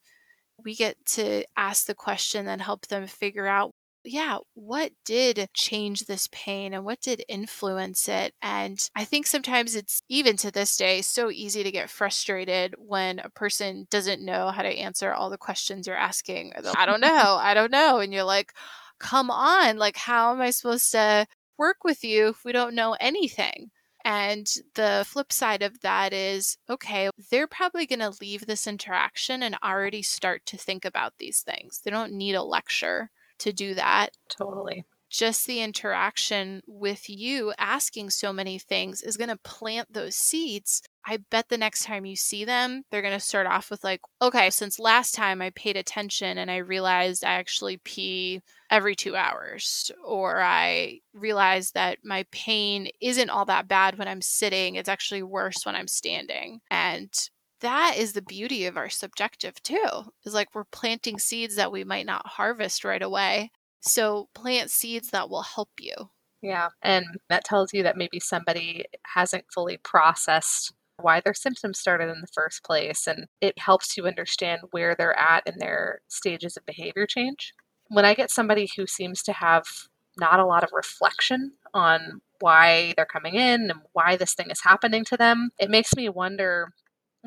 We 0.63 0.75
get 0.75 0.97
to 1.07 1.43
ask 1.57 1.85
the 1.85 1.95
question 1.95 2.47
and 2.47 2.61
help 2.61 2.87
them 2.87 3.07
figure 3.07 3.47
out 3.47 3.71
yeah, 4.05 4.37
what 4.53 4.91
did 5.03 5.49
change 5.53 6.05
this 6.05 6.29
pain 6.31 6.73
and 6.73 6.85
what 6.85 7.01
did 7.01 7.23
influence 7.27 8.07
it? 8.07 8.33
And 8.41 8.77
I 8.95 9.03
think 9.03 9.25
sometimes 9.25 9.75
it's 9.75 10.01
even 10.09 10.37
to 10.37 10.51
this 10.51 10.77
day 10.77 11.01
so 11.01 11.31
easy 11.31 11.63
to 11.63 11.71
get 11.71 11.89
frustrated 11.89 12.75
when 12.77 13.19
a 13.19 13.29
person 13.29 13.87
doesn't 13.89 14.23
know 14.23 14.51
how 14.51 14.61
to 14.61 14.69
answer 14.69 15.11
all 15.11 15.29
the 15.29 15.37
questions 15.37 15.87
you're 15.87 15.97
asking. 15.97 16.53
I 16.77 16.85
don't 16.85 17.01
know. 17.01 17.37
I 17.39 17.53
don't 17.53 17.71
know. 17.71 17.99
And 17.99 18.13
you're 18.13 18.23
like, 18.23 18.53
come 18.99 19.29
on, 19.29 19.77
like, 19.77 19.97
how 19.97 20.31
am 20.31 20.41
I 20.41 20.51
supposed 20.51 20.91
to 20.91 21.25
work 21.57 21.77
with 21.83 22.03
you 22.03 22.29
if 22.29 22.45
we 22.45 22.51
don't 22.51 22.75
know 22.75 22.95
anything? 22.99 23.71
And 24.05 24.47
the 24.75 25.03
flip 25.07 25.33
side 25.33 25.63
of 25.63 25.81
that 25.81 26.13
is 26.13 26.57
okay, 26.69 27.09
they're 27.31 27.47
probably 27.47 27.87
going 27.87 27.99
to 27.99 28.13
leave 28.21 28.45
this 28.45 28.67
interaction 28.67 29.41
and 29.41 29.57
already 29.63 30.03
start 30.03 30.45
to 30.45 30.57
think 30.57 30.85
about 30.85 31.13
these 31.17 31.41
things. 31.41 31.81
They 31.83 31.89
don't 31.89 32.13
need 32.13 32.35
a 32.35 32.43
lecture 32.43 33.09
to 33.39 33.51
do 33.51 33.73
that. 33.73 34.11
Totally. 34.29 34.85
Just 35.09 35.45
the 35.47 35.61
interaction 35.61 36.61
with 36.67 37.09
you 37.09 37.53
asking 37.57 38.09
so 38.09 38.33
many 38.33 38.59
things 38.59 39.01
is 39.01 39.17
going 39.17 39.29
to 39.29 39.37
plant 39.37 39.93
those 39.93 40.15
seeds 40.15 40.81
I 41.07 41.17
bet 41.17 41.49
the 41.49 41.57
next 41.57 41.83
time 41.83 42.05
you 42.05 42.15
see 42.15 42.45
them, 42.45 42.83
they're 42.89 43.03
going 43.03 43.13
to 43.13 43.19
start 43.19 43.45
off 43.45 43.69
with, 43.69 43.83
like, 43.83 44.01
okay, 44.21 44.49
since 44.49 44.79
last 44.79 45.13
time 45.13 45.39
I 45.39 45.51
paid 45.51 45.77
attention 45.77 46.39
and 46.39 46.49
I 46.49 46.57
realized 46.57 47.23
I 47.23 47.33
actually 47.33 47.77
pee 47.77 48.41
every 48.71 48.95
two 48.95 49.15
hours, 49.15 49.91
or 50.03 50.41
I 50.41 51.01
realized 51.13 51.75
that 51.75 51.99
my 52.03 52.25
pain 52.31 52.89
isn't 53.01 53.29
all 53.29 53.45
that 53.45 53.67
bad 53.67 53.99
when 53.99 54.07
I'm 54.07 54.21
sitting, 54.21 54.75
it's 54.75 54.89
actually 54.89 55.21
worse 55.21 55.63
when 55.63 55.75
I'm 55.75 55.87
standing. 55.87 56.59
And 56.71 57.13
that 57.61 57.95
is 57.97 58.13
the 58.13 58.21
beauty 58.21 58.65
of 58.65 58.75
our 58.77 58.89
subjective 58.89 59.61
too 59.63 59.87
is 60.25 60.33
like 60.33 60.53
we're 60.53 60.65
planting 60.65 61.19
seeds 61.19 61.55
that 61.55 61.71
we 61.71 61.83
might 61.83 62.05
not 62.05 62.25
harvest 62.27 62.83
right 62.83 63.01
away 63.01 63.51
so 63.85 64.27
plant 64.33 64.69
seeds 64.69 65.09
that 65.11 65.29
will 65.29 65.43
help 65.43 65.69
you 65.79 65.93
yeah 66.41 66.69
and 66.81 67.05
that 67.29 67.43
tells 67.43 67.73
you 67.73 67.83
that 67.83 67.97
maybe 67.97 68.19
somebody 68.19 68.85
hasn't 69.13 69.45
fully 69.53 69.77
processed 69.77 70.73
why 71.01 71.19
their 71.19 71.33
symptoms 71.33 71.77
started 71.77 72.09
in 72.09 72.21
the 72.21 72.27
first 72.33 72.63
place 72.63 73.07
and 73.07 73.25
it 73.41 73.57
helps 73.59 73.97
you 73.97 74.05
understand 74.05 74.61
where 74.71 74.95
they're 74.95 75.19
at 75.19 75.45
in 75.45 75.57
their 75.59 75.99
stages 76.07 76.55
of 76.55 76.65
behavior 76.65 77.05
change 77.05 77.53
when 77.89 78.05
i 78.05 78.13
get 78.13 78.31
somebody 78.31 78.69
who 78.75 78.87
seems 78.87 79.21
to 79.21 79.33
have 79.33 79.63
not 80.17 80.39
a 80.39 80.45
lot 80.45 80.63
of 80.63 80.69
reflection 80.71 81.51
on 81.73 82.21
why 82.39 82.93
they're 82.95 83.05
coming 83.05 83.35
in 83.35 83.69
and 83.69 83.73
why 83.93 84.15
this 84.15 84.33
thing 84.33 84.49
is 84.49 84.61
happening 84.63 85.03
to 85.03 85.17
them 85.17 85.49
it 85.59 85.69
makes 85.69 85.95
me 85.95 86.07
wonder 86.07 86.69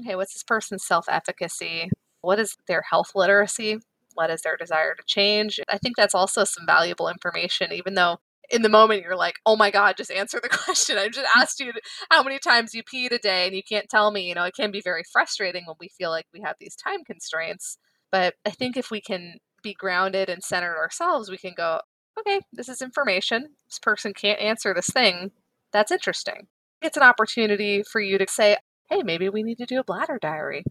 okay, 0.01 0.15
what's 0.15 0.33
this 0.33 0.43
person's 0.43 0.85
self 0.85 1.07
efficacy? 1.09 1.91
What 2.21 2.39
is 2.39 2.57
their 2.67 2.83
health 2.83 3.13
literacy? 3.15 3.79
What 4.19 4.31
is 4.31 4.43
their 4.43 4.57
desire 4.57 4.97
to 4.97 5.03
change? 5.07 5.61
I 5.69 5.79
think 5.79 5.97
that's 5.97 6.15
also 6.15 6.43
some 6.43 6.67
valuable 6.67 7.09
information, 7.09 7.73
even 7.73 7.95
though 7.95 8.19
in 8.51 8.63
the 8.63 8.69
moment 8.69 9.03
you're 9.03 9.15
like, 9.15 9.37
oh 9.47 9.55
my 9.55 9.71
God, 9.71 9.97
just 9.97 10.11
answer 10.11 10.41
the 10.43 10.49
question. 10.65 10.99
I 10.99 11.07
just 11.07 11.25
mm. 11.25 11.41
asked 11.41 11.61
you 11.61 11.73
how 12.11 12.25
many 12.25 12.41
times 12.41 12.75
you 12.75 12.83
peed 12.83 13.13
a 13.13 13.19
day 13.19 13.47
and 13.47 13.55
you 13.55 13.63
can't 13.63 13.89
tell 13.89 14.11
me. 14.11 14.29
You 14.29 14.35
know, 14.35 14.43
it 14.43 14.57
can 14.57 14.73
be 14.73 14.81
very 14.81 15.05
frustrating 15.05 15.67
when 15.67 15.77
we 15.79 15.89
feel 15.97 16.11
like 16.11 16.27
we 16.35 16.41
have 16.41 16.57
these 16.59 16.75
time 16.75 17.05
constraints. 17.05 17.79
But 18.11 18.35
I 18.45 18.51
think 18.51 18.77
if 18.77 18.91
we 18.91 19.01
can 19.01 19.35
be 19.63 19.73
grounded 19.73 20.29
and 20.29 20.43
centered 20.43 20.79
ourselves, 20.79 21.31
we 21.31 21.39
can 21.39 21.55
go, 21.57 21.81
okay, 22.19 22.41
this 22.53 22.69
is 22.69 22.83
information. 22.83 23.51
This 23.69 23.79
person 23.79 24.15
can't 24.15 24.41
answer 24.41 24.75
this 24.75 24.89
thing. 24.89 25.31
That's 25.73 25.93
interesting. 25.93 26.49
It's 26.83 26.97
an 26.97 27.05
opportunity 27.05 27.85
for 27.85 28.01
you 28.01 28.19
to 28.19 28.27
say, 28.29 28.57
hey, 28.91 29.05
maybe 29.05 29.29
we 29.29 29.45
need 29.45 29.59
to 29.59 29.67
do 29.67 29.79
a 29.79 29.85
bladder 29.85 30.19
diary. 30.21 30.65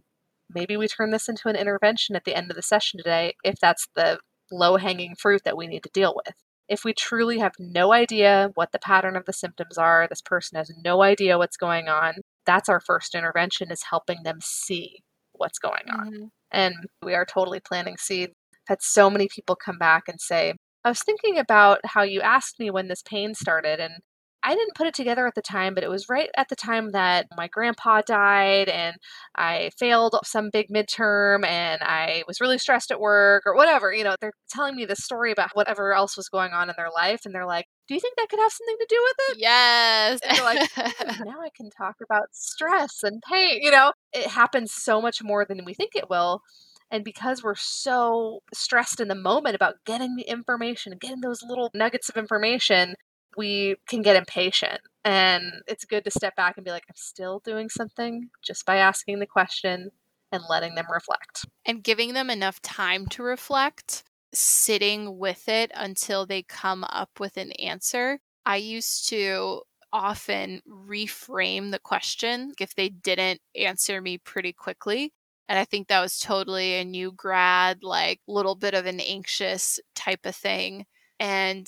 Maybe 0.53 0.77
we 0.77 0.87
turn 0.87 1.11
this 1.11 1.27
into 1.27 1.49
an 1.49 1.55
intervention 1.55 2.15
at 2.15 2.23
the 2.23 2.35
end 2.35 2.49
of 2.49 2.55
the 2.55 2.61
session 2.61 2.97
today 2.97 3.33
if 3.43 3.55
that's 3.59 3.87
the 3.95 4.19
low 4.51 4.77
hanging 4.77 5.15
fruit 5.15 5.41
that 5.45 5.57
we 5.57 5.67
need 5.67 5.83
to 5.83 5.89
deal 5.93 6.13
with. 6.15 6.35
If 6.69 6.83
we 6.83 6.93
truly 6.93 7.39
have 7.39 7.53
no 7.59 7.93
idea 7.93 8.51
what 8.55 8.71
the 8.71 8.79
pattern 8.79 9.15
of 9.15 9.25
the 9.25 9.33
symptoms 9.33 9.77
are, 9.77 10.07
this 10.09 10.21
person 10.21 10.57
has 10.57 10.71
no 10.83 11.01
idea 11.01 11.37
what's 11.37 11.57
going 11.57 11.87
on, 11.87 12.15
that's 12.45 12.69
our 12.69 12.79
first 12.79 13.15
intervention 13.15 13.71
is 13.71 13.83
helping 13.89 14.23
them 14.23 14.39
see 14.41 14.99
what's 15.33 15.59
going 15.59 15.89
on. 15.89 16.11
Mm-hmm. 16.11 16.25
And 16.51 16.75
we 17.03 17.13
are 17.13 17.25
totally 17.25 17.59
planting 17.59 17.97
seeds. 17.97 18.33
I've 18.53 18.75
had 18.75 18.81
so 18.81 19.09
many 19.09 19.27
people 19.33 19.55
come 19.55 19.77
back 19.77 20.03
and 20.07 20.19
say, 20.19 20.53
I 20.83 20.89
was 20.89 21.01
thinking 21.03 21.37
about 21.37 21.79
how 21.85 22.03
you 22.03 22.21
asked 22.21 22.59
me 22.59 22.69
when 22.69 22.87
this 22.87 23.01
pain 23.01 23.33
started, 23.33 23.79
and 23.79 23.95
I 24.43 24.55
didn't 24.55 24.75
put 24.75 24.87
it 24.87 24.93
together 24.93 25.27
at 25.27 25.35
the 25.35 25.41
time, 25.41 25.73
but 25.73 25.83
it 25.83 25.89
was 25.89 26.09
right 26.09 26.29
at 26.37 26.47
the 26.49 26.55
time 26.55 26.91
that 26.91 27.27
my 27.35 27.47
grandpa 27.47 28.01
died 28.05 28.69
and 28.69 28.95
I 29.35 29.71
failed 29.77 30.15
some 30.23 30.49
big 30.51 30.67
midterm 30.69 31.45
and 31.45 31.81
I 31.81 32.23
was 32.27 32.39
really 32.39 32.57
stressed 32.57 32.91
at 32.91 32.99
work 32.99 33.43
or 33.45 33.55
whatever. 33.55 33.93
You 33.93 34.03
know, 34.03 34.15
they're 34.21 34.33
telling 34.49 34.75
me 34.75 34.85
this 34.85 35.03
story 35.03 35.31
about 35.31 35.49
whatever 35.53 35.93
else 35.93 36.15
was 36.15 36.29
going 36.29 36.53
on 36.53 36.69
in 36.69 36.75
their 36.77 36.91
life. 36.95 37.21
And 37.25 37.33
they're 37.33 37.45
like, 37.45 37.65
do 37.87 37.93
you 37.93 37.99
think 37.99 38.15
that 38.17 38.29
could 38.29 38.39
have 38.39 38.51
something 38.51 38.77
to 38.79 38.87
do 38.89 39.03
with 39.03 39.15
it? 39.29 39.37
Yes. 39.39 40.19
Like, 40.41 41.17
now 41.25 41.41
I 41.41 41.49
can 41.55 41.69
talk 41.69 41.95
about 42.03 42.27
stress 42.31 43.03
and 43.03 43.21
pain. 43.29 43.59
You 43.61 43.71
know, 43.71 43.91
it 44.13 44.27
happens 44.27 44.71
so 44.73 45.01
much 45.01 45.23
more 45.23 45.45
than 45.45 45.65
we 45.65 45.73
think 45.73 45.95
it 45.95 46.09
will. 46.09 46.41
And 46.89 47.03
because 47.03 47.43
we're 47.43 47.55
so 47.55 48.39
stressed 48.53 48.99
in 48.99 49.09
the 49.09 49.15
moment 49.15 49.55
about 49.55 49.75
getting 49.85 50.15
the 50.15 50.23
information, 50.23 50.93
getting 50.99 51.21
those 51.21 51.43
little 51.43 51.69
nuggets 51.73 52.07
of 52.09 52.15
information, 52.15 52.95
we 53.37 53.75
can 53.87 54.01
get 54.01 54.15
impatient. 54.15 54.81
And 55.05 55.43
it's 55.67 55.85
good 55.85 56.03
to 56.03 56.11
step 56.11 56.35
back 56.35 56.57
and 56.57 56.65
be 56.65 56.71
like, 56.71 56.83
I'm 56.89 56.95
still 56.95 57.39
doing 57.39 57.69
something 57.69 58.29
just 58.43 58.65
by 58.65 58.77
asking 58.77 59.19
the 59.19 59.25
question 59.25 59.91
and 60.31 60.43
letting 60.49 60.75
them 60.75 60.87
reflect. 60.91 61.45
And 61.65 61.83
giving 61.83 62.13
them 62.13 62.29
enough 62.29 62.61
time 62.61 63.05
to 63.07 63.23
reflect, 63.23 64.03
sitting 64.33 65.17
with 65.17 65.47
it 65.47 65.71
until 65.73 66.25
they 66.25 66.41
come 66.43 66.83
up 66.89 67.11
with 67.19 67.37
an 67.37 67.53
answer. 67.53 68.19
I 68.45 68.57
used 68.57 69.07
to 69.09 69.61
often 69.93 70.61
reframe 70.67 71.71
the 71.71 71.79
question 71.79 72.51
if 72.59 72.75
they 72.75 72.89
didn't 72.89 73.39
answer 73.55 74.01
me 74.01 74.17
pretty 74.17 74.51
quickly. 74.51 75.13
And 75.47 75.57
I 75.57 75.63
think 75.63 75.87
that 75.87 76.01
was 76.01 76.19
totally 76.19 76.75
a 76.75 76.83
new 76.83 77.13
grad, 77.13 77.81
like 77.81 78.19
little 78.27 78.55
bit 78.55 78.73
of 78.73 78.85
an 78.85 78.99
anxious 78.99 79.79
type 79.95 80.25
of 80.25 80.35
thing. 80.35 80.85
And 81.19 81.67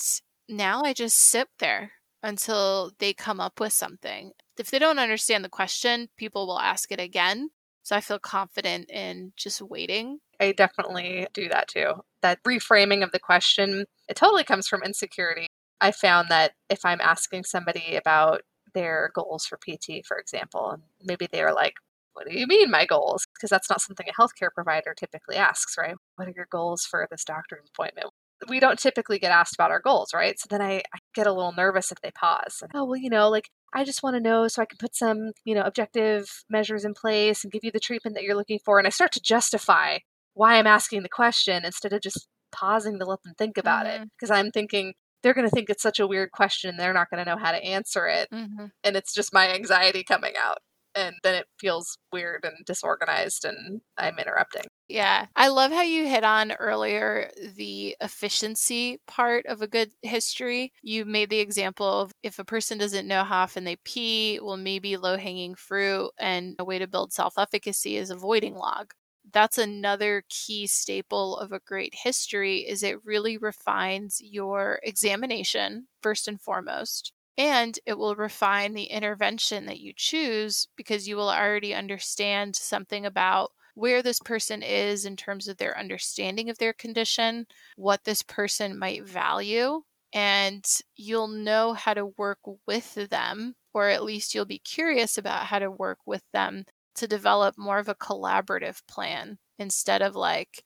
now 0.50 0.82
I 0.84 0.94
just 0.94 1.18
sit 1.18 1.48
there 1.60 1.92
until 2.22 2.92
they 3.00 3.14
come 3.14 3.40
up 3.40 3.60
with 3.60 3.72
something. 3.72 4.32
If 4.58 4.72
they 4.72 4.80
don't 4.80 5.00
understand 5.00 5.46
the 5.46 5.50
question, 5.50 6.10
people 6.18 6.48
will 6.48 6.60
ask 6.60 6.92
it 6.92 7.00
again. 7.00 7.50
So 7.84 7.96
I 7.96 8.02
feel 8.02 8.20
confident 8.20 8.90
in 8.90 9.32
just 9.38 9.62
waiting. 9.62 10.20
I 10.40 10.52
definitely 10.52 11.28
do 11.34 11.48
that 11.50 11.68
too. 11.70 11.94
That 12.22 12.44
reframing 12.44 13.04
of 13.04 13.12
the 13.12 13.20
question, 13.20 13.86
it 14.08 14.16
totally 14.16 14.44
comes 14.44 14.68
from 14.68 14.84
insecurity. 14.84 15.48
I 15.80 15.92
found 15.92 16.30
that 16.30 16.54
if 16.70 16.84
I'm 16.84 17.00
asking 17.02 17.46
somebody 17.46 17.96
about 17.96 18.42
their 18.74 19.12
goals 19.16 19.46
for 19.46 19.58
PT, 19.58 20.06
for 20.06 20.18
example, 20.18 20.72
and 20.72 20.84
maybe 21.04 21.28
they're 21.32 21.54
like, 21.54 21.76
what 22.14 22.28
do 22.28 22.38
you 22.38 22.48
mean, 22.48 22.70
my 22.70 22.86
goals? 22.86 23.26
Because 23.34 23.50
that's 23.50 23.70
not 23.70 23.82
something 23.82 24.06
a 24.08 24.22
healthcare 24.22 24.52
provider 24.54 24.94
typically 24.94 25.38
asks, 25.38 25.78
right? 25.78 25.96
What 26.16 26.28
are 26.28 26.34
your 26.36 26.48
goals 26.52 26.86
for 26.86 27.08
this 27.10 27.24
doctor's 27.24 27.70
appointment? 27.74 28.08
We 28.48 28.60
don't 28.60 28.80
typically 28.80 29.20
get 29.20 29.32
asked 29.32 29.56
about 29.56 29.72
our 29.72 29.82
goals, 29.82 30.14
right? 30.14 30.40
So 30.40 30.48
then 30.50 30.62
I, 30.62 30.78
I 30.94 31.00
get 31.14 31.28
a 31.28 31.34
little 31.34 31.52
nervous 31.52 31.92
if 31.92 32.00
they 32.02 32.12
pause. 32.12 32.64
oh, 32.74 32.86
well, 32.86 32.96
you 32.96 33.10
know, 33.10 33.30
like 33.30 33.50
I 33.74 33.84
just 33.84 34.04
want 34.04 34.16
to 34.16 34.22
know 34.22 34.48
so 34.48 34.62
I 34.62 34.66
can 34.66 34.78
put 34.78 34.96
some, 34.96 35.32
you 35.44 35.54
know, 35.54 35.62
objective 35.62 36.44
measures 36.50 36.86
in 36.86 36.94
place 36.94 37.44
and 37.44 37.52
give 37.52 37.64
you 37.64 37.72
the 37.72 37.80
treatment 37.80 38.16
that 38.16 38.24
you're 38.24 38.36
looking 38.36 38.60
for. 38.64 38.78
And 38.78 38.88
I 38.88 38.92
start 38.92 39.12
to 39.14 39.22
justify 39.22 40.00
why 40.34 40.58
I'm 40.58 40.68
asking 40.68 41.04
the 41.04 41.10
question 41.10 41.66
instead 41.66 41.94
of 41.94 42.02
just 42.02 42.28
pausing 42.52 43.00
to 43.00 43.06
let 43.06 43.24
them 43.24 43.34
think 43.38 43.58
about 43.58 43.86
mm-hmm. 43.86 44.04
it. 44.04 44.10
Because 44.18 44.32
I'm 44.32 44.52
thinking 44.52 44.94
they're 45.22 45.34
going 45.34 45.48
to 45.48 45.54
think 45.54 45.70
it's 45.70 45.84
such 45.84 46.00
a 46.00 46.08
weird 46.08 46.32
question. 46.32 46.78
They're 46.78 46.94
not 46.94 47.10
going 47.10 47.24
to 47.24 47.30
know 47.30 47.38
how 47.38 47.52
to 47.52 47.64
answer 47.64 48.08
it. 48.08 48.30
Mm-hmm. 48.34 48.66
And 48.84 48.96
it's 48.96 49.14
just 49.14 49.34
my 49.34 49.54
anxiety 49.54 50.04
coming 50.04 50.34
out 50.40 50.60
and 50.96 51.16
then 51.24 51.36
it 51.36 51.48
feels 51.60 51.98
weird 52.12 52.46
and 52.46 52.66
disorganized 52.66 53.46
and 53.46 53.82
I'm 53.98 54.20
interrupting. 54.20 54.64
Yeah. 54.88 55.28
I 55.36 55.50
love 55.50 55.72
how 55.72 55.84
you 55.84 56.08
hit 56.08 56.24
on 56.24 56.52
earlier 56.54 57.30
the 57.56 57.96
efficiency 58.02 59.00
part 59.06 59.46
of 59.46 59.62
a 59.62 59.68
good 59.68 59.92
history. 60.02 60.74
You 60.82 61.06
made 61.06 61.30
the 61.30 61.40
example 61.40 61.86
of 61.88 62.12
if 62.24 62.40
a 62.40 62.46
person 62.46 62.80
doesn't 62.80 63.08
know 63.08 63.24
how 63.24 63.44
often 63.44 63.66
they 63.66 63.76
pee, 63.78 64.40
well, 64.42 64.58
maybe 64.58 64.98
low 64.98 65.16
hanging 65.18 65.54
fruit 65.54 66.12
and 66.18 66.56
a 66.58 66.66
way 66.66 66.80
to 66.80 66.88
build 66.88 67.14
self 67.14 67.38
efficacy 67.38 67.98
is 67.98 68.10
a 68.10 68.16
voiding 68.16 68.56
log. 68.56 68.94
That's 69.32 69.60
another 69.60 70.24
key 70.28 70.66
staple 70.66 71.38
of 71.38 71.52
a 71.52 71.60
great 71.60 71.94
history 71.94 72.68
is 72.68 72.82
it 72.82 73.04
really 73.06 73.38
refines 73.38 74.20
your 74.24 74.80
examination 74.82 75.88
first 76.02 76.28
and 76.28 76.42
foremost 76.42 77.14
and 77.40 77.80
it 77.88 77.98
will 77.98 78.16
refine 78.16 78.76
the 78.76 78.86
intervention 78.86 79.66
that 79.66 79.80
you 79.82 79.94
choose 79.98 80.68
because 80.78 81.08
you 81.08 81.18
will 81.18 81.32
already 81.32 81.74
understand 81.74 82.56
something 82.56 83.06
about 83.08 83.52
where 83.76 84.04
this 84.04 84.20
person 84.20 84.62
is 84.62 85.06
in 85.06 85.18
terms 85.18 85.48
of 85.48 85.58
their 85.58 85.78
understanding 85.80 86.52
of 86.52 86.60
their 86.60 86.74
condition, 86.74 87.48
what 87.78 88.04
this 88.04 88.22
person 88.24 88.78
might 88.78 89.06
value, 89.08 89.82
and 90.14 90.66
you'll 90.98 91.28
know 91.30 91.74
how 91.74 91.94
to 91.96 92.08
work 92.18 92.40
with 92.68 92.96
them, 93.10 93.56
or 93.74 93.90
at 93.90 94.04
least 94.04 94.36
you'll 94.36 94.46
be 94.46 94.60
curious 94.60 95.18
about 95.18 95.46
how 95.48 95.60
to 95.60 95.72
work 95.72 96.00
with 96.06 96.24
them 96.34 96.66
to 96.96 97.08
develop 97.08 97.56
more 97.58 97.80
of 97.80 97.90
a 97.90 97.96
collaborative 97.96 98.86
plan 98.88 99.40
instead 99.58 100.02
of 100.04 100.16
like, 100.16 100.64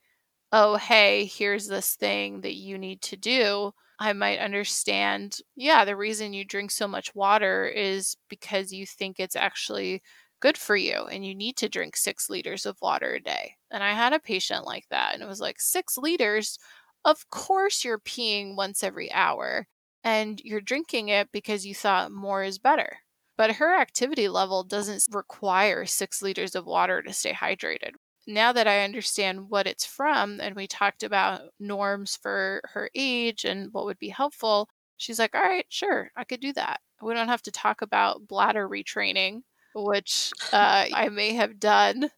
oh, 0.52 0.78
hey, 0.78 1.26
here's 1.26 1.68
this 1.68 1.96
thing 1.96 2.42
that 2.42 2.56
you 2.56 2.78
need 2.78 3.02
to 3.02 3.18
do. 3.18 3.74
I 4.04 4.14
might 4.14 4.40
understand, 4.40 5.38
yeah, 5.56 5.86
the 5.86 5.96
reason 5.96 6.34
you 6.34 6.44
drink 6.46 6.72
so 6.72 6.88
much 6.88 7.16
water 7.16 7.66
is 7.68 8.16
because 8.30 8.72
you 8.74 8.86
think 8.86 9.20
it's 9.20 9.36
actually 9.36 10.02
good 10.42 10.58
for 10.58 10.76
you 10.76 11.06
and 11.06 11.26
you 11.26 11.34
need 11.36 11.56
to 11.58 11.70
drink 11.70 11.96
six 11.96 12.30
liters 12.30 12.66
of 12.66 12.78
water 12.82 13.14
a 13.16 13.20
day. 13.22 13.56
And 13.72 13.84
I 13.84 13.94
had 13.94 14.14
a 14.14 14.20
patient 14.20 14.66
like 14.66 14.88
that, 14.90 15.14
and 15.14 15.24
it 15.24 15.28
was 15.28 15.40
like, 15.42 15.60
six 15.62 15.98
liters? 15.98 16.58
Of 17.06 17.30
course, 17.30 17.84
you're 17.86 18.00
peeing 18.00 18.56
once 18.56 18.84
every 18.84 19.12
hour 19.12 19.68
and 20.04 20.40
you're 20.44 20.62
drinking 20.62 21.10
it 21.10 21.32
because 21.32 21.66
you 21.66 21.74
thought 21.76 22.12
more 22.12 22.44
is 22.44 22.60
better. 22.60 22.98
But 23.38 23.56
her 23.56 23.74
activity 23.76 24.28
level 24.30 24.64
doesn't 24.64 25.06
require 25.12 25.86
six 25.86 26.22
liters 26.22 26.56
of 26.56 26.66
water 26.66 27.02
to 27.02 27.14
stay 27.14 27.34
hydrated 27.34 27.94
now 28.28 28.52
that 28.54 28.68
I 28.68 28.84
understand 28.84 29.50
what 29.50 29.68
it's 29.68 29.86
from, 29.86 30.40
and 30.40 30.56
we 30.56 30.68
talked 30.68 31.04
about 31.04 31.42
norms 31.60 32.18
for 32.22 32.62
her 32.74 32.90
age 32.96 33.46
and 33.46 33.70
what 33.74 33.86
would 33.86 34.00
be 34.00 34.10
helpful, 34.10 34.70
she's 34.98 35.20
like, 35.20 35.36
all 35.36 35.42
right, 35.42 35.66
sure, 35.70 36.12
I 36.16 36.24
could 36.24 36.40
do 36.40 36.54
that. 36.54 36.80
We 37.02 37.14
don't 37.14 37.28
have 37.28 37.42
to 37.44 37.52
talk 37.52 37.82
about 37.82 38.28
bladder 38.28 38.68
retraining. 38.68 39.42
which 39.76 40.32
uh, 40.54 40.86
I 40.94 41.10
may 41.10 41.34
have 41.34 41.60
done 41.60 42.10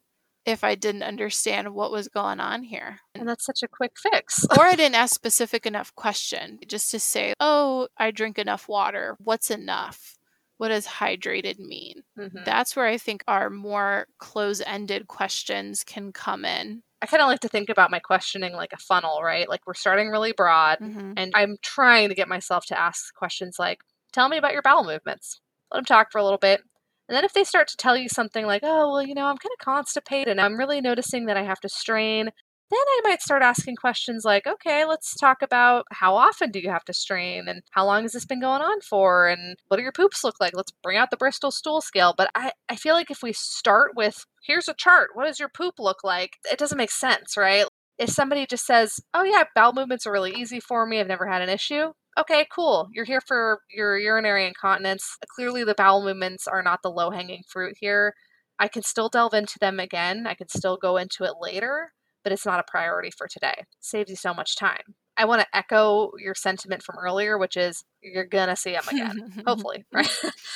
if 0.46 0.64
I 0.64 0.76
didn't 0.76 1.04
understand 1.04 1.74
what 1.74 1.92
was 1.92 2.08
going 2.08 2.40
on 2.40 2.64
here. 2.64 3.00
And 3.16 3.28
that's 3.28 3.46
such 3.46 3.64
a 3.64 3.68
quick 3.68 3.94
fix. 3.98 4.46
or 4.58 4.64
I 4.64 4.76
didn't 4.76 4.96
ask 5.04 5.16
specific 5.16 5.66
enough 5.66 5.96
question 5.96 6.60
just 6.68 6.92
to 6.92 7.00
say, 7.00 7.34
"Oh, 7.40 7.88
I 7.98 8.12
drink 8.12 8.38
enough 8.38 8.68
water. 8.70 9.16
What's 9.20 9.50
enough?" 9.50 10.15
What 10.58 10.70
does 10.70 10.88
hydrated 10.88 11.60
mean? 11.60 12.04
Mm-hmm. 12.18 12.44
That's 12.46 12.76
where 12.76 12.86
I 12.86 12.98
think 12.98 13.24
our 13.28 13.50
more 13.50 14.08
close 14.20 14.62
ended 14.66 15.08
questions 15.08 15.84
can 15.84 16.12
come 16.14 16.46
in. 16.46 16.82
I 17.02 17.08
kind 17.08 17.22
of 17.22 17.28
like 17.28 17.42
to 17.42 17.50
think 17.50 17.70
about 17.70 17.92
my 17.92 18.00
questioning 18.00 18.54
like 18.54 18.72
a 18.74 18.78
funnel, 18.78 19.20
right? 19.22 19.50
Like 19.50 19.68
we're 19.68 19.74
starting 19.74 20.10
really 20.10 20.32
broad, 20.32 20.80
mm-hmm. 20.80 21.14
and 21.18 21.32
I'm 21.36 21.58
trying 21.62 22.10
to 22.10 22.16
get 22.16 22.28
myself 22.28 22.66
to 22.68 22.80
ask 22.80 23.14
questions 23.14 23.58
like, 23.60 23.80
Tell 24.16 24.30
me 24.30 24.38
about 24.38 24.54
your 24.54 24.62
bowel 24.62 24.86
movements. 24.86 25.42
Let 25.72 25.80
them 25.80 25.86
talk 25.86 26.10
for 26.10 26.20
a 26.20 26.24
little 26.24 26.40
bit. 26.40 26.62
And 27.10 27.16
then 27.16 27.26
if 27.26 27.34
they 27.34 27.44
start 27.44 27.68
to 27.68 27.78
tell 27.78 27.98
you 27.98 28.08
something 28.08 28.46
like, 28.46 28.62
oh, 28.64 28.94
well, 28.94 29.04
you 29.04 29.14
know, 29.14 29.26
I'm 29.26 29.38
kind 29.38 29.52
of 29.60 29.64
constipated 29.64 30.30
and 30.30 30.40
I'm 30.40 30.58
really 30.58 30.80
noticing 30.80 31.26
that 31.26 31.38
I 31.38 31.44
have 31.44 31.60
to 31.60 31.70
strain, 31.70 32.30
then 32.72 32.80
I 32.80 33.02
might 33.04 33.22
start 33.22 33.44
asking 33.44 33.76
questions 33.76 34.26
like, 34.26 34.48
okay, 34.48 34.86
let's 34.86 35.16
talk 35.16 35.42
about 35.42 35.86
how 35.92 36.16
often 36.16 36.52
do 36.52 36.60
you 36.60 36.70
have 36.70 36.84
to 36.86 36.94
strain 36.94 37.48
and 37.48 37.62
how 37.72 37.86
long 37.86 38.04
has 38.04 38.14
this 38.14 38.26
been 38.26 38.42
going 38.42 38.62
on 38.62 38.82
for 38.82 39.28
and 39.28 39.58
what 39.68 39.78
do 39.78 39.84
your 39.84 39.92
poops 39.92 40.24
look 40.24 40.36
like? 40.40 40.56
Let's 40.56 40.72
bring 40.84 40.98
out 40.98 41.12
the 41.12 41.18
Bristol 41.18 41.52
stool 41.52 41.82
scale. 41.82 42.14
But 42.18 42.32
I, 42.36 42.52
I 42.70 42.76
feel 42.76 42.96
like 42.96 43.12
if 43.12 43.22
we 43.22 43.34
start 43.34 43.92
with, 43.96 44.26
here's 44.44 44.68
a 44.68 44.74
chart, 44.74 45.10
what 45.14 45.26
does 45.26 45.40
your 45.40 45.50
poop 45.50 45.76
look 45.80 46.04
like? 46.04 46.38
It 46.52 46.58
doesn't 46.60 46.78
make 46.78 46.92
sense, 46.92 47.38
right? 47.38 47.66
If 47.98 48.10
somebody 48.10 48.46
just 48.46 48.66
says, 48.66 49.00
oh, 49.14 49.24
yeah, 49.24 49.44
bowel 49.56 49.74
movements 49.74 50.06
are 50.06 50.12
really 50.12 50.34
easy 50.34 50.60
for 50.60 50.86
me, 50.86 51.00
I've 51.00 51.08
never 51.08 51.28
had 51.28 51.42
an 51.42 51.50
issue, 51.50 51.94
okay, 52.18 52.46
cool. 52.52 52.90
You're 52.92 53.06
here 53.06 53.22
for 53.22 53.60
your 53.70 53.98
urinary 53.98 54.48
incontinence. 54.48 55.18
Clearly, 55.28 55.64
the 55.64 55.76
bowel 55.76 56.04
movements 56.04 56.48
are 56.48 56.64
not 56.64 56.82
the 56.82 56.92
low 56.92 57.12
hanging 57.12 57.44
fruit 57.48 57.76
here. 57.80 58.14
I 58.58 58.68
can 58.68 58.84
still 58.84 59.10
delve 59.10 59.34
into 59.34 59.60
them 59.60 59.80
again. 59.80 60.26
I 60.28 60.34
can 60.34 60.48
still 60.48 60.78
go 60.78 60.98
into 60.98 61.24
it 61.24 61.34
later, 61.42 61.92
but 62.26 62.32
it's 62.34 62.46
not 62.46 62.60
a 62.60 62.64
priority 62.64 63.12
for 63.12 63.28
today. 63.28 63.66
Saves 63.80 64.10
you 64.10 64.16
so 64.16 64.34
much 64.34 64.56
time. 64.56 64.96
I 65.16 65.26
want 65.26 65.42
to 65.42 65.48
echo 65.56 66.10
your 66.18 66.34
sentiment 66.34 66.82
from 66.82 66.98
earlier, 66.98 67.38
which 67.38 67.56
is 67.56 67.86
you're 68.02 68.26
going 68.26 68.50
to 68.50 68.56
see 68.56 68.72
them 68.72 68.84
again, 68.92 69.44
hopefully, 69.48 69.86
right? 69.94 70.10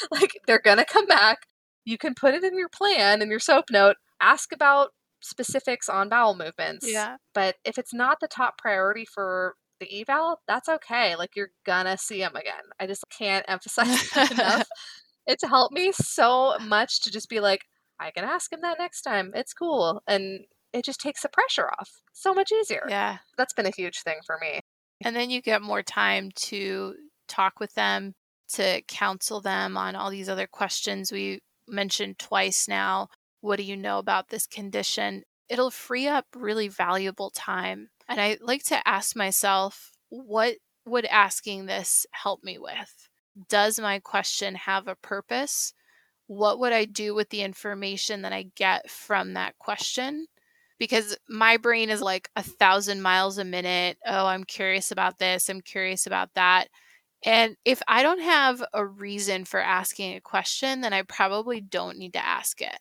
like 0.09 0.31
they're 0.47 0.59
going 0.59 0.79
to 0.79 0.85
come 0.85 1.05
back. 1.05 1.37
You 1.85 1.99
can 1.99 2.15
put 2.15 2.33
it 2.33 2.43
in 2.43 2.57
your 2.57 2.69
plan, 2.69 3.21
in 3.21 3.29
your 3.29 3.39
soap 3.39 3.65
note, 3.71 3.97
ask 4.19 4.51
about 4.51 4.89
specifics 5.21 5.87
on 5.87 6.09
bowel 6.09 6.35
movements. 6.35 6.91
Yeah. 6.91 7.17
But 7.35 7.57
if 7.63 7.77
it's 7.77 7.93
not 7.93 8.17
the 8.19 8.27
top 8.27 8.57
priority 8.57 9.05
for 9.05 9.53
the 9.79 10.01
eval, 10.01 10.41
that's 10.47 10.67
okay. 10.67 11.15
Like 11.15 11.35
you're 11.35 11.51
gonna 11.67 11.99
see 11.99 12.23
him 12.23 12.35
again. 12.35 12.63
I 12.79 12.87
just 12.87 13.05
can't 13.15 13.45
emphasize 13.47 14.09
enough. 14.31 14.67
It's 15.27 15.43
helped 15.43 15.75
me 15.75 15.91
so 15.91 16.57
much 16.59 17.01
to 17.01 17.11
just 17.11 17.29
be 17.29 17.39
like, 17.39 17.61
I 17.99 18.09
can 18.09 18.23
ask 18.23 18.51
him 18.51 18.61
that 18.61 18.79
next 18.79 19.03
time. 19.03 19.31
It's 19.35 19.53
cool. 19.53 20.01
And 20.07 20.45
it 20.73 20.85
just 20.85 20.99
takes 20.99 21.21
the 21.21 21.29
pressure 21.29 21.69
off. 21.79 21.89
So 22.13 22.33
much 22.33 22.51
easier. 22.51 22.85
Yeah. 22.89 23.17
That's 23.37 23.53
been 23.53 23.65
a 23.65 23.71
huge 23.75 24.01
thing 24.01 24.17
for 24.25 24.37
me. 24.39 24.59
And 25.03 25.15
then 25.15 25.29
you 25.29 25.41
get 25.41 25.61
more 25.61 25.83
time 25.83 26.31
to 26.35 26.95
talk 27.27 27.59
with 27.59 27.73
them, 27.73 28.13
to 28.53 28.81
counsel 28.87 29.41
them 29.41 29.77
on 29.77 29.95
all 29.95 30.09
these 30.09 30.29
other 30.29 30.47
questions 30.47 31.11
we 31.11 31.39
mentioned 31.67 32.19
twice 32.19 32.67
now. 32.67 33.07
What 33.41 33.57
do 33.57 33.63
you 33.63 33.77
know 33.77 33.99
about 33.99 34.29
this 34.29 34.45
condition? 34.45 35.23
It'll 35.47 35.71
free 35.71 36.07
up 36.07 36.25
really 36.35 36.67
valuable 36.67 37.29
time 37.29 37.89
and 38.09 38.19
I 38.19 38.37
like 38.41 38.63
to 38.65 38.87
ask 38.87 39.15
myself, 39.15 39.91
what 40.09 40.55
would 40.85 41.05
asking 41.05 41.67
this 41.67 42.07
help 42.11 42.43
me 42.43 42.57
with? 42.57 43.07
Does 43.47 43.79
my 43.79 43.99
question 43.99 44.55
have 44.55 44.87
a 44.87 44.95
purpose? 44.95 45.73
What 46.25 46.59
would 46.59 46.73
I 46.73 46.85
do 46.85 47.13
with 47.13 47.29
the 47.29 47.41
information 47.41 48.23
that 48.23 48.33
I 48.33 48.47
get 48.55 48.89
from 48.89 49.33
that 49.33 49.59
question? 49.59 50.25
Because 50.79 51.17
my 51.27 51.57
brain 51.57 51.89
is 51.89 52.01
like 52.01 52.29
a 52.35 52.43
thousand 52.43 53.01
miles 53.01 53.37
a 53.37 53.45
minute. 53.45 53.97
Oh, 54.05 54.25
I'm 54.25 54.45
curious 54.45 54.91
about 54.91 55.19
this. 55.19 55.49
I'm 55.49 55.61
curious 55.61 56.07
about 56.07 56.29
that. 56.35 56.67
And 57.25 57.57
if 57.65 57.81
I 57.87 58.01
don't 58.01 58.21
have 58.21 58.63
a 58.73 58.85
reason 58.85 59.43
for 59.43 59.59
asking 59.59 60.15
a 60.15 60.21
question, 60.21 60.81
then 60.81 60.93
I 60.93 61.01
probably 61.01 61.59
don't 61.59 61.97
need 61.97 62.13
to 62.13 62.25
ask 62.25 62.61
it 62.61 62.79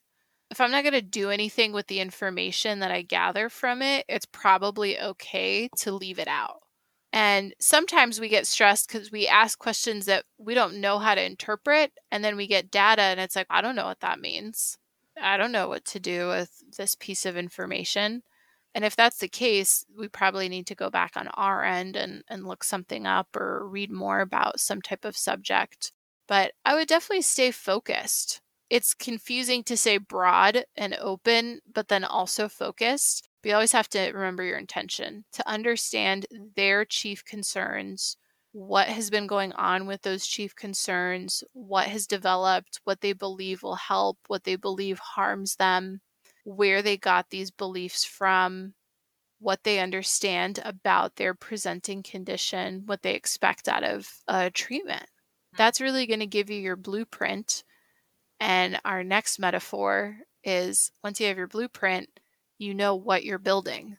if 0.51 0.61
I'm 0.61 0.71
not 0.71 0.83
going 0.83 0.95
to 0.95 1.03
do 1.03 1.31
anything 1.31 1.73
with 1.73 1.87
the 1.89 2.01
information 2.01 2.79
that 2.81 2.91
I 2.91 3.03
gather 3.03 3.49
from 3.49 3.83
it, 3.83 4.05
it's 4.09 4.27
probably 4.27 4.99
okay 4.99 5.69
to 5.79 5.93
leave 5.93 6.19
it 6.19 6.29
out. 6.29 6.61
And 7.13 7.55
sometimes 7.59 8.21
we 8.21 8.29
get 8.29 8.47
stressed 8.47 8.89
because 8.89 9.11
we 9.11 9.27
ask 9.27 9.59
questions 9.59 10.07
that 10.07 10.25
we 10.39 10.55
don't 10.55 10.81
know 10.81 10.99
how 10.99 11.15
to 11.15 11.25
interpret. 11.25 11.93
And 12.11 12.25
then 12.25 12.37
we 12.37 12.47
get 12.47 12.71
data 12.71 13.03
and 13.03 13.21
it's 13.21 13.37
like, 13.37 13.47
I 13.51 13.61
don't 13.61 13.77
know 13.77 13.87
what 13.87 14.01
that 14.01 14.21
means. 14.21 14.77
I 15.21 15.37
don't 15.37 15.53
know 15.53 15.69
what 15.69 15.85
to 15.87 16.01
do 16.01 16.29
with 16.29 16.63
this 16.77 16.95
piece 16.95 17.27
of 17.27 17.37
information. 17.37 18.23
And 18.75 18.85
if 18.85 18.95
that's 18.97 19.19
the 19.19 19.29
case, 19.29 19.85
we 19.99 20.09
probably 20.09 20.49
need 20.49 20.67
to 20.69 20.75
go 20.75 20.91
back 20.91 21.17
on 21.17 21.29
our 21.29 21.65
end 21.65 21.97
and, 21.97 22.23
and 22.29 22.47
look 22.47 22.63
something 22.63 23.07
up 23.07 23.35
or 23.35 23.67
read 23.67 23.91
more 23.91 24.21
about 24.21 24.61
some 24.61 24.83
type 24.83 25.05
of 25.05 25.17
subject. 25.17 25.93
But 26.27 26.53
I 26.65 26.75
would 26.75 26.89
definitely 26.89 27.23
stay 27.23 27.51
focused 27.51 28.41
it's 28.71 28.93
confusing 28.93 29.63
to 29.65 29.77
say 29.77 29.99
broad 29.99 30.65
and 30.77 30.95
open, 31.01 31.61
but 31.73 31.89
then 31.89 32.05
also 32.05 32.49
focused. 32.49 33.29
But 33.43 33.49
you 33.49 33.55
always 33.55 33.73
have 33.73 33.89
to 33.91 34.11
remember 34.13 34.43
your 34.43 34.59
intention 34.59 35.25
to 35.33 35.49
understand 35.49 36.27
their 36.55 36.85
chief 36.85 37.25
concerns, 37.25 38.17
what 38.53 38.89
has 38.89 39.11
been 39.11 39.27
going 39.27 39.53
on 39.53 39.87
with 39.87 40.03
those 40.03 40.27
chief 40.27 40.55
concerns, 40.57 41.45
what 41.53 41.87
has 41.87 42.07
developed, 42.07 42.81
what 42.85 43.01
they 43.01 43.13
believe 43.13 43.63
will 43.63 43.77
help, 43.77 44.19
what 44.27 44.45
they 44.45 44.57
believe 44.57 44.99
harms 44.99 45.57
them, 45.57 46.01
where 46.45 46.83
they 46.83 46.97
got 46.97 47.31
these 47.31 47.51
beliefs 47.51 48.05
from, 48.05 48.75
what 49.39 49.63
they 49.65 49.79
understand 49.79 50.61
about 50.65 51.17
their 51.17 51.35
presenting 51.35 52.03
condition, 52.03 52.83
what 52.87 53.03
they 53.03 53.15
expect 53.15 53.69
out 53.69 53.85
of 53.85 54.09
a 54.27 54.51
treatment. 54.51 55.07
Hmm. 55.53 55.57
That's 55.57 55.81
really 55.81 56.07
going 56.07 56.21
to 56.21 56.27
give 56.27 56.51
you 56.51 56.61
your 56.61 56.77
blueprint 56.77 57.63
and 58.41 58.81
our 58.85 59.03
next 59.03 59.39
metaphor 59.39 60.19
is 60.45 60.93
once 61.03 61.21
you 61.21 61.27
have 61.27 61.37
your 61.37 61.49
blueprint, 61.49 62.09
you 62.59 62.75
know 62.75 62.95
what 62.95 63.25
you're 63.25 63.39
building. 63.39 63.97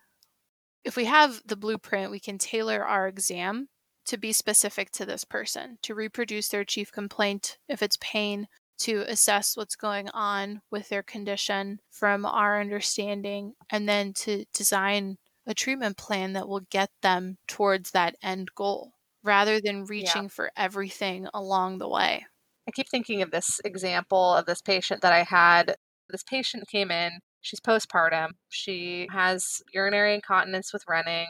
If 0.85 0.95
we 0.95 1.05
have 1.05 1.41
the 1.45 1.57
blueprint, 1.57 2.11
we 2.11 2.19
can 2.19 2.37
tailor 2.37 2.83
our 2.85 3.07
exam 3.07 3.67
to 4.09 4.17
be 4.17 4.33
specific 4.33 4.89
to 4.89 5.05
this 5.05 5.23
person, 5.23 5.77
to 5.83 5.93
reproduce 5.93 6.49
their 6.49 6.63
chief 6.63 6.91
complaint 6.91 7.59
if 7.67 7.83
it's 7.83 7.97
pain, 8.01 8.47
to 8.79 9.03
assess 9.07 9.55
what's 9.55 9.75
going 9.75 10.09
on 10.09 10.61
with 10.71 10.89
their 10.89 11.03
condition 11.03 11.79
from 11.91 12.25
our 12.25 12.59
understanding, 12.59 13.53
and 13.69 13.87
then 13.87 14.11
to 14.13 14.45
design 14.51 15.17
a 15.45 15.53
treatment 15.53 15.95
plan 15.95 16.33
that 16.33 16.47
will 16.47 16.65
get 16.71 16.89
them 17.03 17.37
towards 17.47 17.91
that 17.91 18.15
end 18.23 18.49
goal 18.55 18.93
rather 19.23 19.61
than 19.61 19.85
reaching 19.85 20.23
yeah. 20.23 20.29
for 20.29 20.51
everything 20.57 21.27
along 21.31 21.77
the 21.77 21.87
way. 21.87 22.25
I 22.67 22.71
keep 22.71 22.89
thinking 22.89 23.21
of 23.21 23.29
this 23.29 23.61
example 23.63 24.33
of 24.33 24.47
this 24.47 24.61
patient 24.61 25.01
that 25.01 25.13
I 25.13 25.21
had. 25.21 25.75
This 26.09 26.23
patient 26.23 26.67
came 26.67 26.89
in, 26.89 27.19
she's 27.41 27.59
postpartum. 27.59 28.29
She 28.47 29.07
has 29.11 29.61
urinary 29.71 30.15
incontinence 30.15 30.73
with 30.73 30.83
running, 30.87 31.27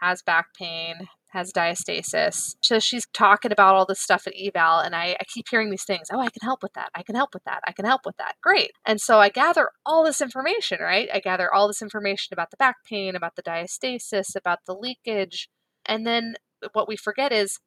has 0.00 0.22
back 0.22 0.54
pain, 0.58 1.08
has 1.32 1.52
diastasis. 1.52 2.56
So 2.62 2.78
she's 2.78 3.06
talking 3.12 3.52
about 3.52 3.74
all 3.74 3.86
this 3.86 4.00
stuff 4.00 4.26
at 4.26 4.34
eval, 4.38 4.80
and 4.80 4.94
I, 4.94 5.16
I, 5.20 5.24
keep 5.32 5.46
hearing 5.48 5.70
these 5.70 5.84
things. 5.84 6.08
Oh, 6.12 6.18
I 6.18 6.28
can 6.28 6.42
help 6.42 6.62
with 6.62 6.72
that. 6.72 6.90
I 6.94 7.02
can 7.02 7.14
help 7.14 7.34
with 7.34 7.44
that. 7.44 7.60
I 7.66 7.72
can 7.72 7.84
help 7.84 8.02
with 8.04 8.16
that. 8.16 8.34
Great. 8.42 8.72
And 8.84 9.00
so 9.00 9.20
I 9.20 9.28
gather 9.28 9.70
all 9.86 10.04
this 10.04 10.20
information, 10.20 10.78
right? 10.80 11.08
I 11.12 11.20
gather 11.20 11.52
all 11.52 11.68
this 11.68 11.82
information 11.82 12.32
about 12.32 12.50
the 12.50 12.56
back 12.56 12.76
pain, 12.88 13.14
about 13.14 13.36
the 13.36 13.42
diastasis, 13.42 14.34
about 14.34 14.60
the 14.66 14.74
leakage. 14.74 15.48
And 15.86 16.06
then 16.06 16.34
what 16.72 16.88
we 16.88 16.96
forget 16.96 17.32
is 17.32 17.58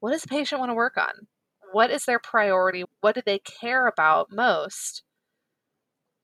what 0.00 0.12
does 0.12 0.22
the 0.22 0.28
patient 0.28 0.60
want 0.60 0.70
to 0.70 0.74
work 0.74 0.96
on? 0.96 1.26
what 1.74 1.90
is 1.90 2.04
their 2.04 2.20
priority? 2.20 2.84
What 3.00 3.16
do 3.16 3.22
they 3.26 3.40
care 3.40 3.88
about 3.88 4.28
most? 4.30 5.02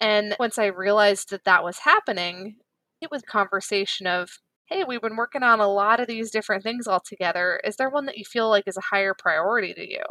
And 0.00 0.36
once 0.38 0.58
I 0.58 0.66
realized 0.66 1.30
that 1.30 1.44
that 1.44 1.64
was 1.64 1.78
happening, 1.78 2.56
it 3.00 3.10
was 3.10 3.22
conversation 3.22 4.06
of, 4.06 4.38
hey, 4.70 4.84
we've 4.84 5.02
been 5.02 5.16
working 5.16 5.42
on 5.42 5.58
a 5.58 5.68
lot 5.68 5.98
of 5.98 6.06
these 6.06 6.30
different 6.30 6.62
things 6.62 6.86
all 6.86 7.00
together. 7.00 7.60
Is 7.64 7.76
there 7.76 7.90
one 7.90 8.06
that 8.06 8.16
you 8.16 8.24
feel 8.24 8.48
like 8.48 8.64
is 8.68 8.76
a 8.76 8.94
higher 8.94 9.14
priority 9.14 9.74
to 9.74 9.90
you? 9.90 10.04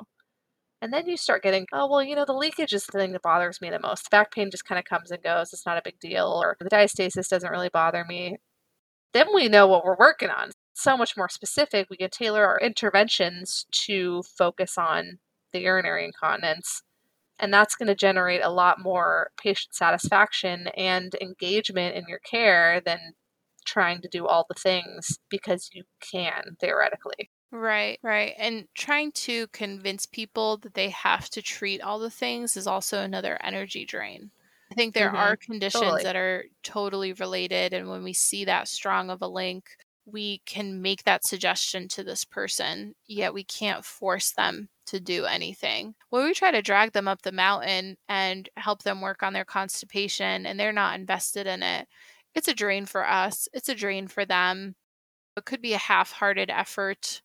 And 0.81 0.93
then 0.93 1.07
you 1.07 1.17
start 1.17 1.43
getting, 1.43 1.65
oh, 1.73 1.89
well, 1.89 2.03
you 2.03 2.15
know, 2.15 2.25
the 2.25 2.33
leakage 2.33 2.73
is 2.73 2.85
the 2.85 2.97
thing 2.97 3.13
that 3.13 3.21
bothers 3.21 3.61
me 3.61 3.69
the 3.69 3.79
most. 3.79 4.05
The 4.05 4.09
back 4.11 4.33
pain 4.33 4.51
just 4.51 4.65
kind 4.65 4.79
of 4.79 4.85
comes 4.85 5.11
and 5.11 5.23
goes. 5.23 5.53
It's 5.53 5.65
not 5.65 5.77
a 5.77 5.81
big 5.83 5.99
deal. 5.99 6.27
Or 6.27 6.57
the 6.59 6.69
diastasis 6.69 7.29
doesn't 7.29 7.51
really 7.51 7.69
bother 7.69 8.05
me. 8.07 8.37
Then 9.13 9.27
we 9.33 9.47
know 9.49 9.67
what 9.67 9.83
we're 9.83 9.97
working 9.97 10.29
on. 10.29 10.51
So 10.73 10.95
much 10.95 11.17
more 11.17 11.29
specific. 11.29 11.87
We 11.89 11.97
can 11.97 12.09
tailor 12.09 12.45
our 12.45 12.59
interventions 12.59 13.65
to 13.85 14.23
focus 14.23 14.77
on 14.77 15.19
the 15.51 15.61
urinary 15.61 16.05
incontinence. 16.05 16.83
And 17.39 17.53
that's 17.53 17.75
going 17.75 17.87
to 17.87 17.95
generate 17.95 18.43
a 18.43 18.49
lot 18.49 18.77
more 18.81 19.31
patient 19.41 19.73
satisfaction 19.73 20.67
and 20.77 21.15
engagement 21.21 21.95
in 21.95 22.05
your 22.07 22.19
care 22.19 22.81
than 22.85 22.99
trying 23.69 24.01
to 24.01 24.09
do 24.09 24.27
all 24.27 24.45
the 24.49 24.55
things 24.55 25.19
because 25.29 25.69
you 25.73 25.83
can 26.01 26.57
theoretically. 26.59 27.31
Right, 27.51 27.99
right. 28.03 28.35
And 28.37 28.67
trying 28.75 29.11
to 29.13 29.47
convince 29.47 30.05
people 30.05 30.57
that 30.57 30.75
they 30.75 30.89
have 30.89 31.29
to 31.31 31.41
treat 31.41 31.81
all 31.81 31.97
the 31.97 32.11
things 32.11 32.55
is 32.55 32.67
also 32.67 33.01
another 33.01 33.37
energy 33.41 33.85
drain. 33.85 34.31
I 34.71 34.75
think 34.75 34.93
there 34.93 35.11
Mhm. 35.11 35.15
are 35.15 35.35
conditions 35.35 36.01
Totally. 36.01 36.03
that 36.03 36.15
are 36.15 36.45
totally 36.61 37.13
related. 37.13 37.73
And 37.73 37.89
when 37.89 38.03
we 38.03 38.13
see 38.13 38.45
that 38.45 38.67
strong 38.67 39.09
of 39.09 39.21
a 39.23 39.27
link, 39.27 39.77
we 40.05 40.39
can 40.45 40.81
make 40.81 41.03
that 41.03 41.23
suggestion 41.25 41.87
to 41.89 42.03
this 42.03 42.23
person, 42.23 42.95
yet 43.07 43.33
we 43.33 43.43
can't 43.43 43.83
force 43.85 44.31
them 44.31 44.69
to 44.87 44.99
do 44.99 45.25
anything. 45.25 45.95
When 46.09 46.23
we 46.25 46.33
try 46.33 46.51
to 46.51 46.61
drag 46.61 46.91
them 46.93 47.07
up 47.07 47.21
the 47.23 47.31
mountain 47.31 47.97
and 48.07 48.49
help 48.57 48.83
them 48.83 49.01
work 49.01 49.23
on 49.23 49.33
their 49.33 49.45
constipation 49.45 50.45
and 50.45 50.59
they're 50.59 50.71
not 50.73 50.99
invested 50.99 51.47
in 51.47 51.61
it, 51.63 51.87
it's 52.35 52.47
a 52.47 52.53
drain 52.53 52.85
for 52.85 53.07
us, 53.07 53.47
it's 53.53 53.69
a 53.69 53.75
drain 53.75 54.07
for 54.07 54.25
them. 54.25 54.75
It 55.37 55.45
could 55.45 55.61
be 55.61 55.73
a 55.73 55.77
half 55.77 56.11
hearted 56.11 56.49
effort 56.49 57.21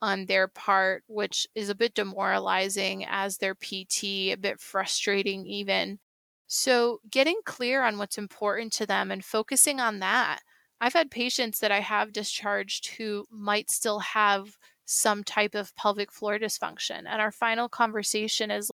on 0.00 0.26
their 0.26 0.48
part, 0.48 1.04
which 1.08 1.46
is 1.54 1.68
a 1.68 1.74
bit 1.74 1.94
demoralizing 1.94 3.04
as 3.06 3.38
their 3.38 3.54
PT, 3.54 4.04
a 4.32 4.36
bit 4.36 4.60
frustrating, 4.60 5.46
even. 5.46 5.98
So, 6.46 7.00
getting 7.10 7.40
clear 7.44 7.82
on 7.82 7.98
what's 7.98 8.18
important 8.18 8.72
to 8.74 8.86
them 8.86 9.10
and 9.10 9.24
focusing 9.24 9.80
on 9.80 9.98
that. 10.00 10.40
I've 10.80 10.94
had 10.94 11.10
patients 11.10 11.58
that 11.60 11.72
I 11.72 11.80
have 11.80 12.12
discharged 12.12 12.88
who 12.96 13.26
might 13.30 13.70
still 13.70 13.98
have 14.00 14.56
some 14.86 15.24
type 15.24 15.54
of 15.54 15.74
pelvic 15.76 16.12
floor 16.12 16.38
dysfunction. 16.38 17.04
And 17.06 17.20
our 17.20 17.32
final 17.32 17.68
conversation 17.68 18.50
is 18.50 18.70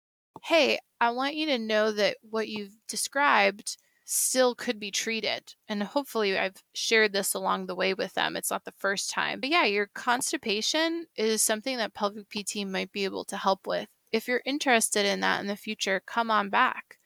hey, 0.44 0.80
I 1.00 1.12
want 1.12 1.36
you 1.36 1.46
to 1.48 1.60
know 1.60 1.92
that 1.92 2.18
what 2.22 2.48
you've 2.48 2.76
described 2.88 3.78
still 4.12 4.54
could 4.54 4.78
be 4.78 4.92
treated. 4.92 5.56
And 5.70 5.82
hopefully, 5.82 6.38
I've 6.38 6.62
shared 6.74 7.14
this 7.14 7.34
along 7.34 7.66
the 7.66 7.76
way 7.76 7.94
with 7.94 8.14
them. 8.14 8.36
It's 8.36 8.52
not 8.52 8.66
the 8.66 8.74
first 8.78 9.10
time. 9.10 9.40
But 9.40 9.50
yeah, 9.50 9.64
your 9.64 9.90
constipation 9.94 11.06
is 11.16 11.42
something 11.42 11.78
that 11.78 11.94
pelvic 11.94 12.30
PT 12.30 12.68
might 12.68 12.92
be 12.92 13.06
able 13.06 13.24
to 13.26 13.38
help 13.38 13.66
with. 13.66 13.88
If 14.12 14.28
you're 14.28 14.42
interested 14.46 15.06
in 15.06 15.22
that 15.22 15.40
in 15.40 15.48
the 15.48 15.56
future, 15.56 16.02
come 16.06 16.30
on 16.30 16.50
back. 16.50 16.98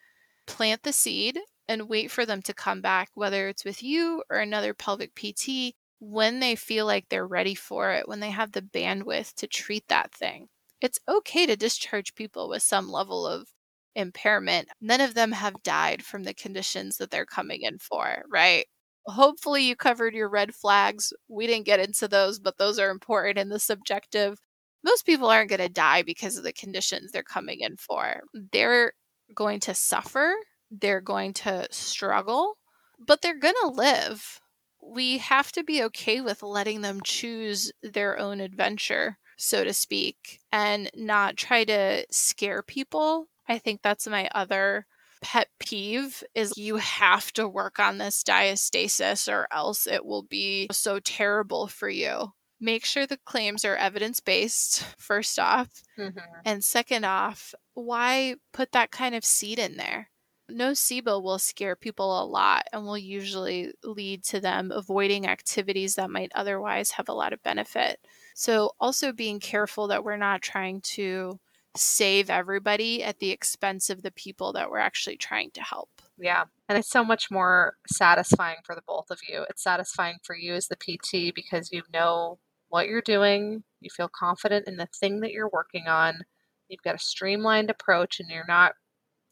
Plant 0.47 0.81
the 0.81 0.91
seed 0.91 1.39
and 1.67 1.87
wait 1.87 2.09
for 2.09 2.25
them 2.25 2.41
to 2.41 2.53
come 2.53 2.81
back, 2.81 3.09
whether 3.13 3.47
it's 3.49 3.65
with 3.65 3.83
you 3.83 4.23
or 4.31 4.37
another 4.37 4.73
pelvic 4.73 5.13
PT, 5.13 5.75
when 5.99 6.39
they 6.39 6.55
feel 6.55 6.87
like 6.87 7.09
they're 7.09 7.27
ready 7.27 7.55
for 7.55 7.91
it, 7.91 8.07
when 8.07 8.19
they 8.19 8.31
have 8.31 8.51
the 8.51 8.61
bandwidth 8.63 9.35
to 9.35 9.47
treat 9.47 9.87
that 9.89 10.11
thing. 10.11 10.47
It's 10.81 10.99
okay 11.07 11.45
to 11.45 11.55
discharge 11.55 12.15
people 12.15 12.49
with 12.49 12.63
some 12.63 12.91
level 12.91 13.27
of 13.27 13.47
impairment. 13.95 14.67
None 14.81 15.01
of 15.01 15.13
them 15.13 15.31
have 15.31 15.63
died 15.63 16.03
from 16.03 16.23
the 16.23 16.33
conditions 16.33 16.97
that 16.97 17.11
they're 17.11 17.25
coming 17.25 17.61
in 17.61 17.77
for, 17.79 18.23
right? 18.29 18.65
Hopefully, 19.07 19.63
you 19.63 19.75
covered 19.75 20.15
your 20.15 20.29
red 20.29 20.53
flags. 20.55 21.13
We 21.27 21.47
didn't 21.47 21.65
get 21.65 21.79
into 21.79 22.07
those, 22.07 22.39
but 22.39 22.57
those 22.57 22.79
are 22.79 22.89
important 22.89 23.37
in 23.37 23.49
the 23.49 23.59
subjective. 23.59 24.39
Most 24.83 25.05
people 25.05 25.29
aren't 25.29 25.49
going 25.49 25.59
to 25.59 25.69
die 25.69 26.01
because 26.01 26.37
of 26.37 26.43
the 26.43 26.53
conditions 26.53 27.11
they're 27.11 27.23
coming 27.23 27.61
in 27.61 27.77
for. 27.77 28.21
They're 28.51 28.93
going 29.33 29.59
to 29.61 29.73
suffer, 29.73 30.33
they're 30.69 31.01
going 31.01 31.33
to 31.33 31.67
struggle, 31.71 32.57
but 32.99 33.21
they're 33.21 33.39
going 33.39 33.55
to 33.61 33.69
live. 33.69 34.39
We 34.81 35.17
have 35.19 35.51
to 35.53 35.63
be 35.63 35.83
okay 35.83 36.21
with 36.21 36.43
letting 36.43 36.81
them 36.81 37.01
choose 37.03 37.71
their 37.81 38.19
own 38.19 38.39
adventure, 38.39 39.17
so 39.37 39.63
to 39.63 39.73
speak, 39.73 40.39
and 40.51 40.89
not 40.95 41.37
try 41.37 41.63
to 41.63 42.05
scare 42.11 42.61
people. 42.61 43.27
I 43.47 43.57
think 43.57 43.81
that's 43.81 44.07
my 44.07 44.29
other 44.33 44.87
pet 45.21 45.49
peeve 45.59 46.23
is 46.35 46.57
you 46.57 46.75
have 46.77 47.31
to 47.33 47.47
work 47.47 47.79
on 47.79 47.97
this 47.97 48.23
diastasis 48.23 49.31
or 49.31 49.47
else 49.51 49.87
it 49.87 50.05
will 50.05 50.23
be 50.23 50.67
so 50.71 50.99
terrible 50.99 51.67
for 51.67 51.89
you. 51.89 52.33
Make 52.59 52.85
sure 52.85 53.05
the 53.07 53.17
claims 53.17 53.65
are 53.65 53.75
evidence 53.75 54.19
based, 54.19 54.83
first 54.97 55.39
off. 55.39 55.83
Mhm. 55.97 56.45
And 56.45 56.63
second 56.63 57.05
off, 57.05 57.53
why 57.73 58.35
put 58.53 58.71
that 58.73 58.91
kind 58.91 59.15
of 59.15 59.25
seed 59.25 59.59
in 59.59 59.77
there? 59.77 60.11
Nocebo 60.51 61.21
will 61.21 61.39
scare 61.39 61.75
people 61.75 62.21
a 62.21 62.25
lot 62.25 62.65
and 62.71 62.85
will 62.85 62.97
usually 62.97 63.73
lead 63.83 64.23
to 64.25 64.39
them 64.39 64.71
avoiding 64.71 65.27
activities 65.27 65.95
that 65.95 66.11
might 66.11 66.31
otherwise 66.35 66.91
have 66.91 67.09
a 67.09 67.13
lot 67.13 67.33
of 67.33 67.41
benefit. 67.43 67.99
So, 68.35 68.71
also 68.79 69.11
being 69.11 69.39
careful 69.39 69.87
that 69.87 70.03
we're 70.03 70.17
not 70.17 70.41
trying 70.43 70.81
to 70.81 71.39
save 71.75 72.29
everybody 72.29 73.03
at 73.03 73.19
the 73.19 73.31
expense 73.31 73.89
of 73.89 74.01
the 74.01 74.11
people 74.11 74.53
that 74.53 74.69
we're 74.69 74.77
actually 74.77 75.17
trying 75.17 75.51
to 75.51 75.61
help. 75.61 75.89
Yeah. 76.17 76.45
And 76.69 76.77
it's 76.77 76.89
so 76.89 77.03
much 77.03 77.29
more 77.29 77.75
satisfying 77.87 78.57
for 78.63 78.75
the 78.75 78.81
both 78.87 79.11
of 79.11 79.19
you. 79.27 79.45
It's 79.49 79.63
satisfying 79.63 80.17
for 80.23 80.35
you 80.35 80.53
as 80.53 80.67
the 80.67 80.75
PT 80.75 81.33
because 81.35 81.71
you 81.71 81.83
know 81.93 82.39
what 82.69 82.87
you're 82.87 83.01
doing, 83.01 83.63
you 83.81 83.89
feel 83.89 84.09
confident 84.09 84.67
in 84.67 84.77
the 84.77 84.87
thing 84.87 85.19
that 85.21 85.31
you're 85.31 85.49
working 85.51 85.87
on, 85.87 86.21
you've 86.67 86.81
got 86.81 86.95
a 86.95 86.99
streamlined 86.99 87.69
approach, 87.69 88.19
and 88.19 88.29
you're 88.29 88.45
not 88.47 88.73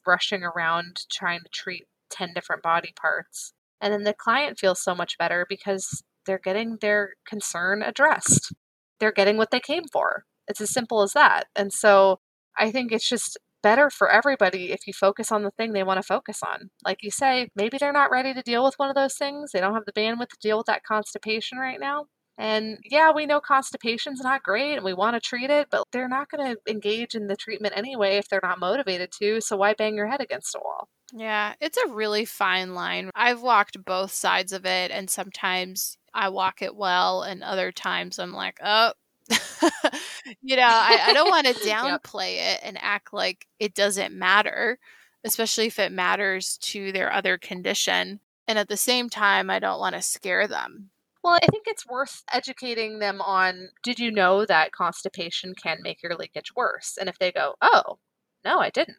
rushing 0.06 0.44
around 0.44 1.06
trying 1.12 1.40
to 1.40 1.50
treat 1.50 1.86
10 2.10 2.34
different 2.34 2.62
body 2.62 2.94
parts. 2.96 3.54
And 3.82 3.92
then 3.94 4.04
the 4.04 4.14
client 4.14 4.60
feels 4.60 4.82
so 4.82 4.96
much 4.96 5.18
better 5.18 5.46
because 5.50 6.04
they're 6.26 6.40
getting 6.40 6.78
their 6.80 7.14
concern 7.28 7.82
addressed. 7.82 8.54
They're 9.00 9.12
getting 9.12 9.38
what 9.38 9.52
they 9.52 9.60
came 9.60 9.84
for. 9.92 10.26
It's 10.48 10.62
as 10.62 10.70
simple 10.70 11.02
as 11.02 11.14
that. 11.14 11.48
And 11.56 11.74
so 11.74 12.20
I 12.58 12.72
think 12.72 12.92
it's 12.92 13.08
just 13.08 13.38
better 13.62 13.90
for 13.90 14.10
everybody 14.10 14.72
if 14.72 14.86
you 14.86 14.94
focus 14.94 15.32
on 15.32 15.44
the 15.44 15.52
thing 15.52 15.72
they 15.72 15.84
want 15.84 15.98
to 15.98 16.04
focus 16.06 16.42
on. 16.44 16.70
Like 16.86 17.02
you 17.02 17.12
say, 17.12 17.50
maybe 17.56 17.78
they're 17.78 17.94
not 17.94 18.12
ready 18.12 18.34
to 18.34 18.42
deal 18.42 18.64
with 18.64 18.76
one 18.78 18.90
of 18.90 18.96
those 18.96 19.16
things. 19.16 19.52
They 19.52 19.62
don't 19.62 19.74
have 19.74 19.86
the 19.86 19.94
bandwidth 19.94 20.30
to 20.30 20.38
deal 20.42 20.58
with 20.58 20.68
that 20.68 20.84
constipation 20.84 21.58
right 21.58 21.80
now. 21.80 22.06
And 22.38 22.80
yeah, 22.84 23.12
we 23.12 23.26
know 23.26 23.40
constipation's 23.40 24.22
not 24.22 24.44
great 24.44 24.76
and 24.76 24.84
we 24.84 24.94
want 24.94 25.16
to 25.16 25.20
treat 25.20 25.50
it, 25.50 25.68
but 25.72 25.84
they're 25.92 26.10
not 26.10 26.30
going 26.30 26.56
to 26.56 26.72
engage 26.72 27.16
in 27.16 27.28
the 27.28 27.36
treatment 27.36 27.76
anyway 27.78 28.18
if 28.18 28.28
they're 28.28 28.40
not 28.42 28.60
motivated 28.60 29.12
to. 29.20 29.40
So 29.40 29.56
why 29.56 29.76
bang 29.76 29.96
your 29.96 30.08
head 30.08 30.22
against 30.22 30.56
a 30.56 30.60
wall? 30.64 30.90
Yeah, 31.14 31.54
it's 31.62 31.78
a 31.78 31.94
really 31.94 32.26
fine 32.26 32.74
line. 32.74 33.12
I've 33.14 33.44
walked 33.44 33.86
both 33.86 34.12
sides 34.12 34.52
of 34.52 34.66
it, 34.66 34.90
and 34.90 35.12
sometimes 35.12 35.96
I 36.12 36.30
walk 36.30 36.64
it 36.64 36.76
well, 36.76 37.22
and 37.22 37.44
other 37.44 37.72
times 37.72 38.18
I'm 38.18 38.34
like, 38.34 38.58
oh, 38.64 38.94
you 40.42 40.56
know, 40.56 40.68
I, 40.68 41.00
I 41.08 41.14
don't 41.14 41.30
want 41.30 41.48
to 41.48 41.54
downplay 41.68 42.54
it 42.54 42.60
and 42.64 42.78
act 42.82 43.14
like 43.14 43.48
it 43.60 43.74
doesn't 43.74 44.14
matter, 44.14 44.80
especially 45.24 45.68
if 45.68 45.80
it 45.80 45.92
matters 45.92 46.58
to 46.58 46.92
their 46.92 47.12
other 47.12 47.38
condition. 47.38 48.20
And 48.48 48.60
at 48.60 48.68
the 48.68 48.78
same 48.78 49.10
time, 49.10 49.50
I 49.50 49.60
don't 49.60 49.80
want 49.80 49.96
to 49.96 50.02
scare 50.02 50.48
them. 50.48 50.90
Well, 51.24 51.40
I 51.42 51.48
think 51.48 51.64
it's 51.68 51.88
worth 51.88 52.24
educating 52.34 53.00
them 53.00 53.22
on 53.22 53.70
did 53.82 53.98
you 53.98 54.12
know 54.12 54.46
that 54.46 54.74
constipation 54.74 55.56
can 55.56 55.78
make 55.82 56.04
your 56.04 56.16
leakage 56.16 56.54
worse? 56.54 56.98
And 57.00 57.08
if 57.08 57.18
they 57.18 57.32
go, 57.32 57.56
oh, 57.62 58.00
no, 58.44 58.60
I 58.60 58.70
didn't. 58.70 58.98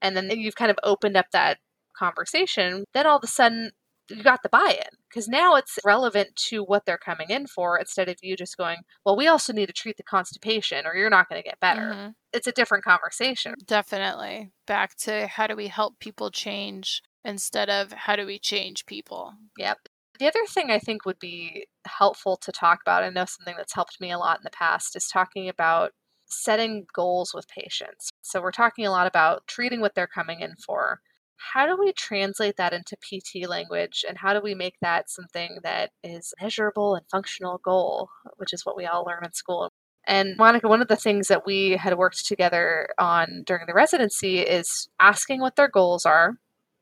And 0.00 0.16
then 0.16 0.30
you've 0.30 0.56
kind 0.56 0.70
of 0.70 0.78
opened 0.82 1.16
up 1.16 1.26
that 1.32 1.58
conversation, 1.96 2.84
then 2.94 3.06
all 3.06 3.18
of 3.18 3.24
a 3.24 3.28
sudden 3.28 3.72
you 4.10 4.22
got 4.22 4.42
the 4.42 4.48
buy 4.48 4.76
in 4.78 4.98
because 5.08 5.28
now 5.28 5.54
it's 5.56 5.78
relevant 5.84 6.34
to 6.36 6.62
what 6.62 6.84
they're 6.86 6.98
coming 6.98 7.30
in 7.30 7.46
for 7.46 7.78
instead 7.78 8.08
of 8.08 8.16
you 8.22 8.36
just 8.36 8.56
going, 8.56 8.78
well, 9.04 9.16
we 9.16 9.26
also 9.26 9.52
need 9.52 9.66
to 9.66 9.72
treat 9.72 9.96
the 9.96 10.02
constipation 10.02 10.86
or 10.86 10.94
you're 10.94 11.10
not 11.10 11.28
going 11.28 11.42
to 11.42 11.48
get 11.48 11.60
better. 11.60 11.98
Mhm. 11.98 12.14
It's 12.32 12.46
a 12.46 12.52
different 12.52 12.84
conversation. 12.84 13.54
Definitely. 13.64 14.52
Back 14.66 14.96
to 14.98 15.26
how 15.26 15.46
do 15.46 15.56
we 15.56 15.68
help 15.68 15.98
people 15.98 16.30
change 16.30 17.02
instead 17.24 17.68
of 17.70 17.92
how 17.92 18.16
do 18.16 18.26
we 18.26 18.38
change 18.38 18.86
people? 18.86 19.34
Yep. 19.58 19.88
The 20.18 20.26
other 20.26 20.46
thing 20.46 20.70
I 20.70 20.78
think 20.78 21.04
would 21.04 21.18
be 21.18 21.66
helpful 21.86 22.36
to 22.38 22.52
talk 22.52 22.80
about, 22.82 23.02
I 23.04 23.10
know 23.10 23.24
something 23.26 23.54
that's 23.56 23.74
helped 23.74 24.00
me 24.00 24.10
a 24.10 24.18
lot 24.18 24.38
in 24.38 24.44
the 24.44 24.50
past, 24.50 24.96
is 24.96 25.08
talking 25.08 25.48
about 25.48 25.92
setting 26.26 26.86
goals 26.94 27.32
with 27.34 27.48
patients. 27.48 28.10
So 28.22 28.40
we're 28.40 28.50
talking 28.52 28.86
a 28.86 28.90
lot 28.90 29.06
about 29.06 29.46
treating 29.46 29.80
what 29.80 29.94
they're 29.94 30.06
coming 30.06 30.40
in 30.40 30.56
for. 30.56 31.00
How 31.36 31.66
do 31.66 31.76
we 31.78 31.92
translate 31.92 32.56
that 32.56 32.72
into 32.72 32.96
PT 32.96 33.48
language 33.48 34.04
and 34.08 34.18
how 34.18 34.32
do 34.32 34.40
we 34.40 34.54
make 34.54 34.76
that 34.80 35.10
something 35.10 35.58
that 35.62 35.90
is 36.02 36.34
measurable 36.40 36.94
and 36.94 37.06
functional 37.10 37.58
goal, 37.58 38.08
which 38.36 38.52
is 38.52 38.64
what 38.64 38.76
we 38.76 38.86
all 38.86 39.04
learn 39.04 39.24
in 39.24 39.32
school? 39.32 39.70
And 40.06 40.38
Monika, 40.38 40.68
one 40.68 40.82
of 40.82 40.88
the 40.88 40.96
things 40.96 41.28
that 41.28 41.44
we 41.44 41.72
had 41.72 41.98
worked 41.98 42.26
together 42.26 42.88
on 42.98 43.42
during 43.44 43.66
the 43.66 43.74
residency 43.74 44.38
is 44.38 44.88
asking 45.00 45.40
what 45.40 45.56
their 45.56 45.68
goals 45.68 46.06
are. 46.06 46.34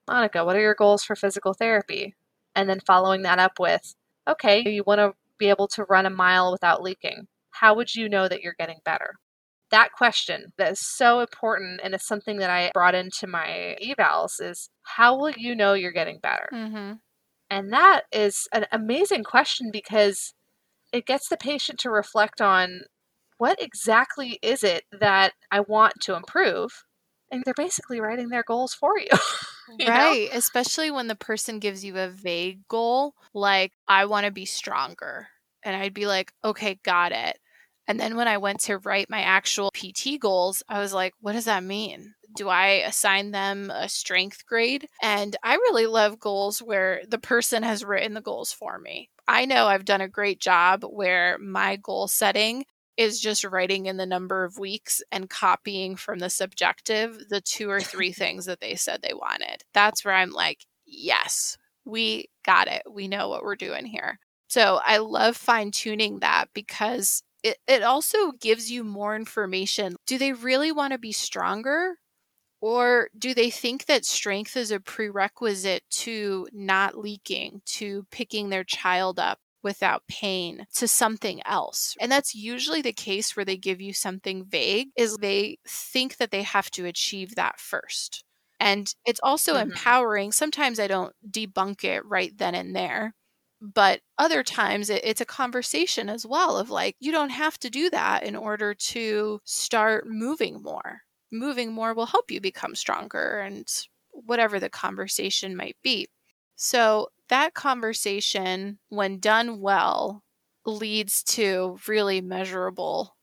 Monika, 0.09 0.45
what 0.45 0.57
are 0.57 0.61
your 0.61 0.75
goals 0.75 1.03
for 1.03 1.17
physical 1.17 1.55
therapy? 1.55 2.15
And 2.55 2.69
then 2.69 2.81
following 2.81 3.23
that 3.23 3.39
up 3.39 3.59
with, 3.59 3.95
okay, 4.29 4.63
you 4.69 4.85
want 4.87 4.99
to 4.99 5.13
be 5.39 5.49
able 5.49 5.69
to 5.69 5.85
run 5.85 6.07
a 6.07 6.11
mile 6.11 6.53
without 6.53 6.83
leaking. 6.83 7.27
How 7.51 7.75
would 7.75 7.95
you 7.95 8.09
know 8.09 8.29
that 8.29 8.43
you're 8.43 8.55
getting 8.59 8.79
better? 8.85 9.15
That 9.75 9.91
question 9.93 10.53
that 10.57 10.71
is 10.71 10.81
so 10.81 11.19
important 11.19 11.81
and 11.83 11.95
it's 11.95 12.07
something 12.07 12.37
that 12.37 12.49
I 12.49 12.71
brought 12.73 12.95
into 12.95 13.27
my 13.27 13.77
evals 13.85 14.41
is 14.41 14.71
how 14.85 15.19
will 15.19 15.33
you 15.33 15.57
know 15.57 15.75
you're 15.75 15.91
getting 15.91 16.21
better? 16.23 16.49
Mm-hmm. 16.53 16.93
And 17.51 17.73
that 17.73 18.03
is 18.13 18.47
an 18.53 18.67
amazing 18.71 19.25
question 19.25 19.71
because 19.73 20.33
it 20.93 21.07
gets 21.07 21.29
the 21.29 21.37
patient 21.37 21.81
to 21.81 21.91
reflect 21.91 22.41
on 22.41 22.83
what 23.39 23.61
exactly 23.61 24.39
is 24.43 24.63
it 24.63 24.85
that 24.93 25.33
I 25.51 25.61
want 25.61 25.95
to 26.03 26.15
improve? 26.15 26.71
And 27.33 27.43
they're 27.45 27.55
basically 27.55 28.01
writing 28.01 28.29
their 28.29 28.45
goals 28.47 28.75
for 28.75 28.97
you. 28.97 29.09
you 29.79 29.87
know? 29.87 29.93
Right. 29.93 30.29
Especially 30.33 30.93
when 30.93 31.09
the 31.09 31.17
person 31.17 31.59
gives 31.59 31.85
you 31.85 31.99
a 31.99 32.09
vague 32.09 32.61
goal, 32.69 33.15
like, 33.35 33.73
I 33.89 34.05
want 34.05 34.27
to 34.27 34.33
be 34.33 34.45
stronger. 34.45 35.27
And 35.65 35.75
I'd 35.75 35.95
be 35.95 36.07
like, 36.07 36.33
okay, 36.45 36.79
got 36.85 37.11
it. 37.11 37.39
And 37.87 38.01
then 38.01 38.17
when 38.17 38.29
I 38.29 38.39
went 38.39 38.61
to 38.61 38.79
write 38.79 39.11
my 39.11 39.21
actual 39.21 39.71
PT 39.71 40.19
goals, 40.19 40.63
I 40.69 40.79
was 40.81 40.93
like, 40.93 41.15
what 41.21 41.33
does 41.33 41.45
that 41.45 41.65
mean? 41.65 42.15
Do 42.37 42.49
I 42.49 42.83
assign 42.87 43.31
them 43.31 43.71
a 43.71 43.89
strength 43.89 44.47
grade? 44.47 44.89
And 45.03 45.37
I 45.43 45.55
really 45.55 45.87
love 45.87 46.19
goals 46.19 46.61
where 46.61 47.03
the 47.09 47.19
person 47.19 47.63
has 47.63 47.85
written 47.85 48.15
the 48.15 48.21
goals 48.21 48.53
for 48.53 48.79
me. 48.79 49.11
I 49.29 49.45
know 49.45 49.67
I've 49.67 49.85
done 49.85 50.01
a 50.01 50.09
great 50.09 50.41
job 50.41 50.85
where 50.85 51.39
my 51.39 51.77
goal 51.77 52.09
setting 52.09 52.65
is 52.97 53.21
just 53.21 53.45
writing 53.45 53.87
in 53.87 53.97
the 53.97 54.07
number 54.07 54.45
of 54.45 54.59
weeks 54.59 55.03
and 55.11 55.31
copying 55.31 55.97
from 55.97 56.19
the 56.19 56.31
subjective 56.31 57.29
the 57.29 57.41
two 57.41 57.69
or 57.71 57.81
three 57.81 58.13
things 58.15 58.47
that 58.47 58.61
they 58.61 58.75
said 58.75 59.03
they 59.03 59.15
wanted. 59.15 59.65
That's 59.73 60.05
where 60.05 60.15
I'm 60.15 60.31
like, 60.31 60.61
yes, 60.87 61.57
we 61.85 62.29
got 62.45 62.69
it. 62.69 62.83
We 62.91 63.09
know 63.09 63.29
what 63.29 63.43
we're 63.43 63.57
doing 63.57 63.87
here. 63.87 64.19
So 64.49 64.81
I 64.85 64.99
love 64.99 65.37
fine 65.37 65.71
tuning 65.71 66.21
that 66.21 66.47
because 66.55 67.23
it, 67.45 67.59
it 67.69 67.83
also 67.83 68.33
gives 68.33 68.71
you 68.71 68.83
more 68.83 69.15
information. 69.15 69.97
Do 70.07 70.19
they 70.19 70.33
really 70.33 70.73
want 70.73 70.93
to 70.93 70.99
be 70.99 71.13
stronger? 71.13 71.99
Or 72.61 73.11
do 73.17 73.35
they 73.35 73.51
think 73.51 73.85
that 73.85 74.07
strength 74.07 74.57
is 74.57 74.71
a 74.71 74.81
prerequisite 74.81 75.83
to 75.91 76.49
not 76.53 76.97
leaking, 76.97 77.61
to 77.67 78.07
picking 78.11 78.49
their 78.49 78.65
child 78.65 79.21
up 79.21 79.39
without 79.63 80.07
pain 80.09 80.67
to 80.77 80.87
something 80.87 81.41
else. 81.47 81.97
And 81.99 82.13
that's 82.13 82.35
usually 82.35 82.83
the 82.83 82.93
case 82.93 83.35
where 83.35 83.47
they 83.47 83.57
give 83.57 83.81
you 83.81 83.93
something 83.95 84.45
vague 84.45 84.89
is 84.95 85.17
they 85.17 85.59
think 85.67 86.19
that 86.19 86.31
they 86.31 86.43
have 86.43 86.71
to 86.73 86.85
achieve 86.85 87.35
that 87.35 87.59
first. 87.59 88.25
And 88.61 88.95
it's 89.05 89.21
also 89.23 89.55
mm-hmm. 89.55 89.71
empowering. 89.71 90.33
Sometimes 90.33 90.79
I 90.79 90.87
don't 90.87 91.15
debunk 91.29 91.83
it 91.83 92.05
right 92.05 92.37
then 92.37 92.55
and 92.55 92.77
there. 92.77 93.15
But 93.73 94.03
other 94.19 94.43
times 94.43 94.91
it, 94.91 95.03
it's 95.05 95.23
a 95.23 95.25
conversation 95.27 96.09
as 96.11 96.27
well 96.27 96.59
of 96.59 96.71
like, 96.71 96.97
you 97.01 97.11
don't 97.11 97.31
have 97.31 97.59
to 97.61 97.71
do 97.71 97.89
that 97.91 98.23
in 98.23 98.37
order 98.37 98.75
to 98.75 99.41
start 99.45 100.07
moving 100.07 100.63
more. 100.63 101.01
Moving 101.33 101.73
more 101.73 101.95
will 101.95 102.07
help 102.07 102.31
you 102.31 102.41
become 102.41 102.75
stronger 102.75 103.41
and 103.41 103.67
whatever 104.13 104.61
the 104.61 104.69
conversation 104.69 105.57
might 105.57 105.77
be. 105.83 106.09
So 106.57 107.09
that 107.29 107.55
conversation, 107.55 108.79
when 108.91 109.19
done 109.19 109.61
well, 109.61 110.23
leads 110.67 111.23
to 111.25 111.79
really 111.89 112.21
measurable, 112.21 113.17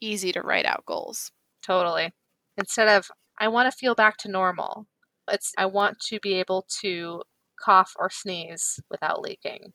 easy 0.00 0.32
to 0.32 0.42
write 0.42 0.66
out 0.66 0.84
goals. 0.86 1.32
Totally. 1.62 2.12
Instead 2.58 2.88
of, 2.88 3.10
I 3.38 3.48
want 3.48 3.70
to 3.72 3.76
feel 3.76 3.94
back 3.94 4.18
to 4.18 4.30
normal, 4.30 4.86
it's, 5.30 5.52
I 5.58 5.66
want 5.66 5.98
to 6.08 6.20
be 6.20 6.34
able 6.34 6.66
to 6.80 7.22
cough 7.64 7.94
or 7.98 8.10
sneeze 8.10 8.78
without 8.90 9.22
leaking. 9.22 9.72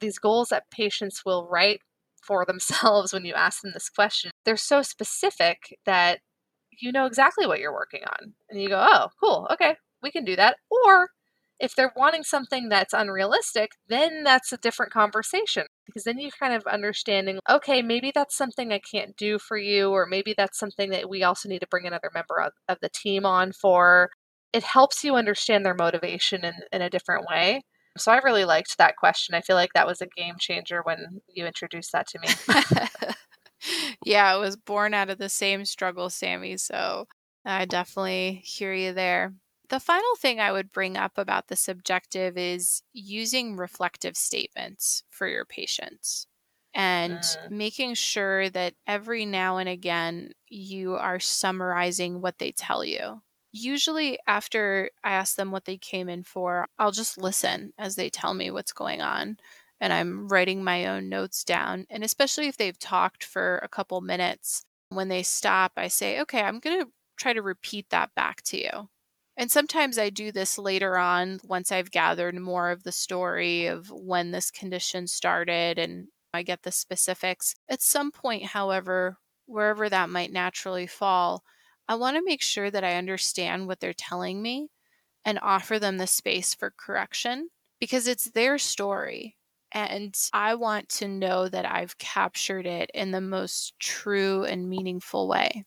These 0.00 0.18
goals 0.18 0.48
that 0.48 0.70
patients 0.70 1.22
will 1.24 1.46
write 1.50 1.80
for 2.22 2.44
themselves 2.44 3.12
when 3.12 3.24
you 3.24 3.34
ask 3.34 3.62
them 3.62 3.72
this 3.72 3.88
question, 3.88 4.30
they're 4.44 4.56
so 4.56 4.82
specific 4.82 5.78
that 5.86 6.20
you 6.80 6.92
know 6.92 7.06
exactly 7.06 7.46
what 7.46 7.60
you're 7.60 7.72
working 7.72 8.02
on. 8.06 8.34
And 8.48 8.60
you 8.60 8.68
go, 8.68 8.84
oh, 8.86 9.08
cool, 9.20 9.46
okay, 9.52 9.76
we 10.02 10.10
can 10.10 10.24
do 10.24 10.36
that. 10.36 10.56
Or 10.70 11.08
if 11.58 11.74
they're 11.74 11.92
wanting 11.94 12.22
something 12.22 12.68
that's 12.68 12.94
unrealistic, 12.94 13.72
then 13.88 14.24
that's 14.24 14.52
a 14.52 14.56
different 14.56 14.92
conversation 14.92 15.66
because 15.86 16.04
then 16.04 16.18
you're 16.18 16.30
kind 16.30 16.54
of 16.54 16.64
understanding, 16.66 17.38
okay, 17.48 17.82
maybe 17.82 18.12
that's 18.14 18.36
something 18.36 18.72
I 18.72 18.80
can't 18.80 19.16
do 19.16 19.38
for 19.38 19.58
you, 19.58 19.90
or 19.90 20.06
maybe 20.06 20.34
that's 20.36 20.58
something 20.58 20.90
that 20.90 21.10
we 21.10 21.22
also 21.22 21.48
need 21.48 21.60
to 21.60 21.66
bring 21.70 21.86
another 21.86 22.10
member 22.14 22.40
of, 22.40 22.52
of 22.68 22.78
the 22.80 22.88
team 22.88 23.26
on 23.26 23.52
for. 23.52 24.10
It 24.52 24.62
helps 24.62 25.04
you 25.04 25.16
understand 25.16 25.64
their 25.64 25.74
motivation 25.74 26.44
in, 26.44 26.54
in 26.72 26.82
a 26.82 26.90
different 26.90 27.26
way. 27.28 27.62
So 27.98 28.12
I 28.12 28.18
really 28.18 28.44
liked 28.44 28.78
that 28.78 28.96
question. 28.96 29.34
I 29.34 29.40
feel 29.40 29.56
like 29.56 29.72
that 29.74 29.86
was 29.86 30.00
a 30.00 30.06
game 30.06 30.36
changer 30.38 30.82
when 30.82 31.20
you 31.28 31.46
introduced 31.46 31.92
that 31.92 32.06
to 32.08 32.18
me. 32.18 33.14
yeah, 34.04 34.34
it 34.34 34.40
was 34.40 34.56
born 34.56 34.94
out 34.94 35.10
of 35.10 35.18
the 35.18 35.28
same 35.28 35.64
struggle, 35.64 36.08
Sammy. 36.08 36.56
So 36.56 37.06
I 37.44 37.64
definitely 37.64 38.42
hear 38.44 38.72
you 38.72 38.92
there. 38.92 39.34
The 39.68 39.80
final 39.80 40.16
thing 40.16 40.40
I 40.40 40.52
would 40.52 40.72
bring 40.72 40.96
up 40.96 41.16
about 41.16 41.48
the 41.48 41.56
subjective 41.56 42.36
is 42.36 42.82
using 42.92 43.56
reflective 43.56 44.16
statements 44.16 45.04
for 45.10 45.28
your 45.28 45.44
patients 45.44 46.26
and 46.74 47.18
mm. 47.18 47.50
making 47.50 47.94
sure 47.94 48.48
that 48.50 48.74
every 48.86 49.24
now 49.24 49.58
and 49.58 49.68
again 49.68 50.32
you 50.48 50.94
are 50.94 51.20
summarizing 51.20 52.20
what 52.20 52.38
they 52.38 52.52
tell 52.52 52.84
you. 52.84 53.22
Usually, 53.52 54.18
after 54.26 54.90
I 55.02 55.12
ask 55.12 55.36
them 55.36 55.50
what 55.50 55.64
they 55.64 55.76
came 55.76 56.08
in 56.08 56.22
for, 56.22 56.68
I'll 56.78 56.92
just 56.92 57.18
listen 57.18 57.72
as 57.78 57.96
they 57.96 58.10
tell 58.10 58.34
me 58.34 58.50
what's 58.50 58.72
going 58.72 59.00
on 59.02 59.38
and 59.80 59.92
I'm 59.92 60.28
writing 60.28 60.62
my 60.62 60.86
own 60.86 61.08
notes 61.08 61.42
down. 61.42 61.86
And 61.90 62.04
especially 62.04 62.46
if 62.48 62.56
they've 62.56 62.78
talked 62.78 63.24
for 63.24 63.58
a 63.58 63.68
couple 63.68 64.00
minutes, 64.02 64.64
when 64.90 65.08
they 65.08 65.22
stop, 65.22 65.72
I 65.76 65.88
say, 65.88 66.20
okay, 66.20 66.42
I'm 66.42 66.58
going 66.58 66.82
to 66.82 66.90
try 67.18 67.32
to 67.32 67.42
repeat 67.42 67.88
that 67.90 68.14
back 68.14 68.42
to 68.42 68.58
you. 68.60 68.88
And 69.36 69.50
sometimes 69.50 69.98
I 69.98 70.10
do 70.10 70.32
this 70.32 70.58
later 70.58 70.98
on 70.98 71.40
once 71.44 71.72
I've 71.72 71.90
gathered 71.90 72.38
more 72.38 72.70
of 72.70 72.82
the 72.82 72.92
story 72.92 73.66
of 73.66 73.90
when 73.90 74.32
this 74.32 74.50
condition 74.50 75.06
started 75.06 75.78
and 75.78 76.08
I 76.34 76.42
get 76.42 76.62
the 76.62 76.72
specifics. 76.72 77.54
At 77.68 77.80
some 77.80 78.10
point, 78.10 78.44
however, 78.44 79.16
wherever 79.46 79.88
that 79.88 80.10
might 80.10 80.32
naturally 80.32 80.86
fall, 80.86 81.42
I 81.90 81.96
want 81.96 82.16
to 82.16 82.22
make 82.24 82.40
sure 82.40 82.70
that 82.70 82.84
I 82.84 82.94
understand 82.94 83.66
what 83.66 83.80
they're 83.80 83.92
telling 83.92 84.40
me 84.40 84.68
and 85.24 85.40
offer 85.42 85.80
them 85.80 85.98
the 85.98 86.06
space 86.06 86.54
for 86.54 86.72
correction 86.76 87.48
because 87.80 88.06
it's 88.06 88.30
their 88.30 88.58
story. 88.58 89.36
And 89.72 90.16
I 90.32 90.54
want 90.54 90.88
to 90.90 91.08
know 91.08 91.48
that 91.48 91.66
I've 91.70 91.98
captured 91.98 92.66
it 92.66 92.90
in 92.94 93.10
the 93.10 93.20
most 93.20 93.74
true 93.80 94.44
and 94.44 94.68
meaningful 94.68 95.26
way 95.26 95.64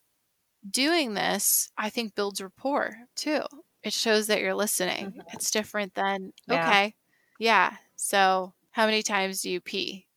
doing 0.70 1.14
this, 1.14 1.70
I 1.78 1.90
think, 1.90 2.16
builds 2.16 2.42
rapport 2.42 2.96
too. 3.16 3.42
It 3.84 3.94
shows 3.94 4.28
that 4.28 4.40
you're 4.40 4.56
listening. 4.56 5.08
Mm-hmm. 5.08 5.20
It's 5.34 5.52
different 5.52 5.94
than, 5.94 6.32
yeah. 6.48 6.68
okay, 6.68 6.96
yeah. 7.38 7.76
So, 7.96 8.54
how 8.72 8.86
many 8.86 9.04
times 9.04 9.42
do 9.42 9.50
you 9.50 9.60
pee? 9.60 10.08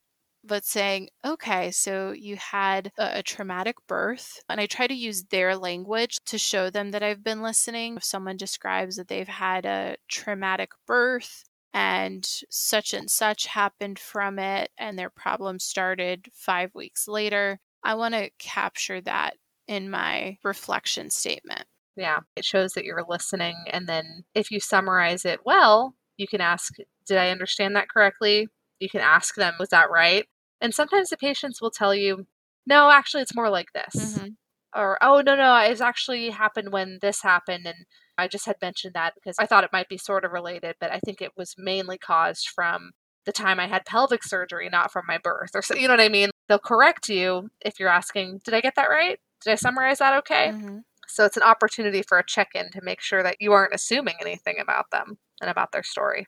But 0.46 0.64
saying, 0.64 1.08
okay, 1.24 1.70
so 1.70 2.12
you 2.12 2.36
had 2.36 2.92
a, 2.98 3.18
a, 3.18 3.22
traumatic 3.22 3.76
birth. 3.88 4.40
And 4.48 4.60
I 4.60 4.66
try 4.66 4.86
to 4.86 4.94
use 4.94 5.24
their 5.24 5.56
language 5.56 6.18
to 6.26 6.38
show 6.38 6.70
them 6.70 6.92
that 6.92 7.02
I've 7.02 7.24
been 7.24 7.42
listening. 7.42 7.96
If 7.96 8.04
someone 8.04 8.36
describes 8.36 8.96
that 8.96 9.08
they've 9.08 9.26
had 9.26 9.66
a 9.66 9.96
traumatic 10.08 10.70
birth 10.86 11.44
and 11.74 12.24
such 12.48 12.94
and 12.94 13.10
such 13.10 13.46
happened 13.46 13.98
from 13.98 14.38
it, 14.38 14.70
and 14.78 14.98
their 14.98 15.10
problem 15.10 15.58
started 15.58 16.28
five 16.32 16.74
weeks 16.74 17.08
later, 17.08 17.58
I 17.82 17.94
want 17.94 18.14
to 18.14 18.30
capture 18.38 19.00
that 19.02 19.34
in 19.66 19.90
my 19.90 20.38
reflection 20.44 21.10
statement. 21.10 21.64
Yeah, 21.96 22.20
it 22.36 22.44
shows 22.44 22.72
that 22.72 22.84
you're 22.84 23.04
listening. 23.08 23.56
And 23.72 23.88
then 23.88 24.24
if 24.34 24.50
you 24.50 24.60
summarize 24.60 25.24
it 25.24 25.40
well, 25.44 25.94
you 26.16 26.26
can 26.26 26.40
ask, 26.40 26.74
Did 27.06 27.18
I 27.18 27.30
understand 27.30 27.76
that 27.76 27.88
correctly? 27.88 28.48
You 28.78 28.88
can 28.88 29.00
ask 29.00 29.34
them, 29.34 29.54
Was 29.58 29.70
that 29.70 29.90
right? 29.90 30.26
And 30.60 30.74
sometimes 30.74 31.10
the 31.10 31.16
patients 31.16 31.60
will 31.60 31.70
tell 31.70 31.94
you, 31.94 32.26
No, 32.66 32.90
actually, 32.90 33.22
it's 33.22 33.34
more 33.34 33.50
like 33.50 33.72
this. 33.74 34.18
Mm-hmm. 34.18 34.28
Or, 34.74 34.98
Oh, 35.00 35.22
no, 35.24 35.36
no, 35.36 35.56
it's 35.58 35.80
actually 35.80 36.30
happened 36.30 36.72
when 36.72 36.98
this 37.00 37.22
happened. 37.22 37.66
And 37.66 37.86
I 38.18 38.28
just 38.28 38.46
had 38.46 38.56
mentioned 38.62 38.94
that 38.94 39.14
because 39.14 39.36
I 39.38 39.46
thought 39.46 39.64
it 39.64 39.72
might 39.72 39.88
be 39.88 39.98
sort 39.98 40.24
of 40.24 40.32
related, 40.32 40.76
but 40.80 40.90
I 40.90 41.00
think 41.00 41.20
it 41.20 41.32
was 41.36 41.54
mainly 41.58 41.98
caused 41.98 42.48
from 42.54 42.92
the 43.24 43.32
time 43.32 43.58
I 43.58 43.66
had 43.66 43.84
pelvic 43.84 44.22
surgery, 44.22 44.68
not 44.70 44.92
from 44.92 45.04
my 45.06 45.18
birth. 45.18 45.50
Or 45.54 45.62
so, 45.62 45.74
you 45.74 45.88
know 45.88 45.94
what 45.94 46.00
I 46.00 46.08
mean? 46.08 46.30
They'll 46.48 46.58
correct 46.58 47.08
you 47.08 47.50
if 47.60 47.78
you're 47.80 47.88
asking, 47.88 48.40
Did 48.44 48.54
I 48.54 48.60
get 48.60 48.74
that 48.76 48.88
right? 48.88 49.18
Did 49.44 49.52
I 49.52 49.56
summarize 49.56 49.98
that 49.98 50.16
okay? 50.18 50.52
Mm-hmm. 50.54 50.78
So 51.08 51.24
it's 51.24 51.36
an 51.36 51.42
opportunity 51.42 52.02
for 52.02 52.18
a 52.18 52.26
check 52.26 52.48
in 52.54 52.70
to 52.72 52.80
make 52.82 53.00
sure 53.00 53.22
that 53.22 53.36
you 53.40 53.52
aren't 53.52 53.74
assuming 53.74 54.16
anything 54.20 54.56
about 54.60 54.90
them 54.90 55.18
and 55.40 55.48
about 55.50 55.72
their 55.72 55.82
story. 55.82 56.26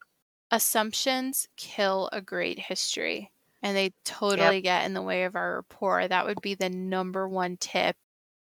Assumptions 0.51 1.47
kill 1.57 2.09
a 2.13 2.21
great 2.21 2.59
history 2.59 3.31
and 3.63 3.77
they 3.77 3.93
totally 4.05 4.57
yep. 4.57 4.63
get 4.63 4.87
in 4.87 4.95
the 4.95 5.03
way 5.03 5.25
of 5.25 5.37
our 5.37 5.57
rapport. 5.57 6.07
That 6.07 6.27
would 6.27 6.41
be 6.41 6.55
the 6.55 6.71
number 6.71 7.29
one 7.29 7.57
tip. 7.59 7.97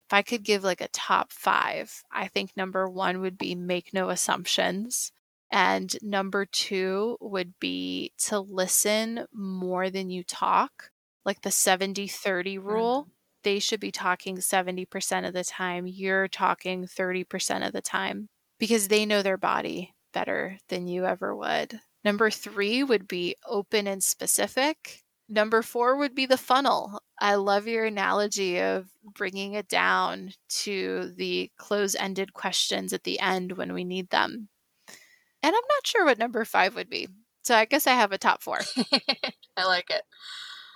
If 0.07 0.13
I 0.13 0.21
could 0.21 0.43
give 0.43 0.63
like 0.63 0.81
a 0.81 0.87
top 0.89 1.31
five, 1.31 2.03
I 2.11 2.27
think 2.27 2.51
number 2.55 2.89
one 2.89 3.21
would 3.21 3.37
be 3.37 3.55
make 3.55 3.93
no 3.93 4.09
assumptions. 4.09 5.11
And 5.51 5.95
number 6.01 6.45
two 6.45 7.17
would 7.21 7.53
be 7.59 8.13
to 8.25 8.39
listen 8.39 9.25
more 9.33 9.89
than 9.89 10.09
you 10.09 10.23
talk, 10.23 10.91
like 11.25 11.41
the 11.41 11.51
70 11.51 12.07
30 12.07 12.57
rule. 12.57 13.01
Mm-hmm 13.03 13.11
they 13.47 13.59
should 13.59 13.79
be 13.79 13.91
talking 13.93 14.37
70% 14.39 15.25
of 15.25 15.33
the 15.33 15.43
time. 15.45 15.87
You're 15.87 16.27
talking 16.27 16.85
30% 16.85 17.65
of 17.65 17.71
the 17.71 17.81
time 17.81 18.27
because 18.59 18.89
they 18.89 19.05
know 19.05 19.21
their 19.21 19.37
body 19.37 19.93
better 20.13 20.57
than 20.67 20.87
you 20.87 21.05
ever 21.05 21.33
would. 21.33 21.79
Number 22.03 22.29
three 22.29 22.83
would 22.83 23.07
be 23.07 23.35
open 23.45 23.87
and 23.87 24.03
specific. 24.03 25.03
Number 25.29 25.61
four 25.61 25.97
would 25.97 26.15
be 26.15 26.25
the 26.25 26.37
funnel. 26.37 26.99
I 27.19 27.35
love 27.35 27.67
your 27.67 27.85
analogy 27.85 28.61
of 28.61 28.87
bringing 29.15 29.53
it 29.53 29.67
down 29.67 30.31
to 30.49 31.11
the 31.15 31.51
close 31.57 31.95
ended 31.95 32.33
questions 32.33 32.93
at 32.93 33.03
the 33.03 33.19
end 33.19 33.53
when 33.53 33.73
we 33.73 33.83
need 33.83 34.09
them. 34.09 34.47
And 35.43 35.55
I'm 35.55 35.67
not 35.69 35.85
sure 35.85 36.05
what 36.05 36.17
number 36.17 36.45
five 36.45 36.75
would 36.75 36.89
be. 36.89 37.07
So 37.43 37.55
I 37.55 37.65
guess 37.65 37.87
I 37.87 37.93
have 37.93 38.11
a 38.11 38.17
top 38.17 38.41
four. 38.41 38.59
I 39.57 39.65
like 39.65 39.89
it. 39.89 40.01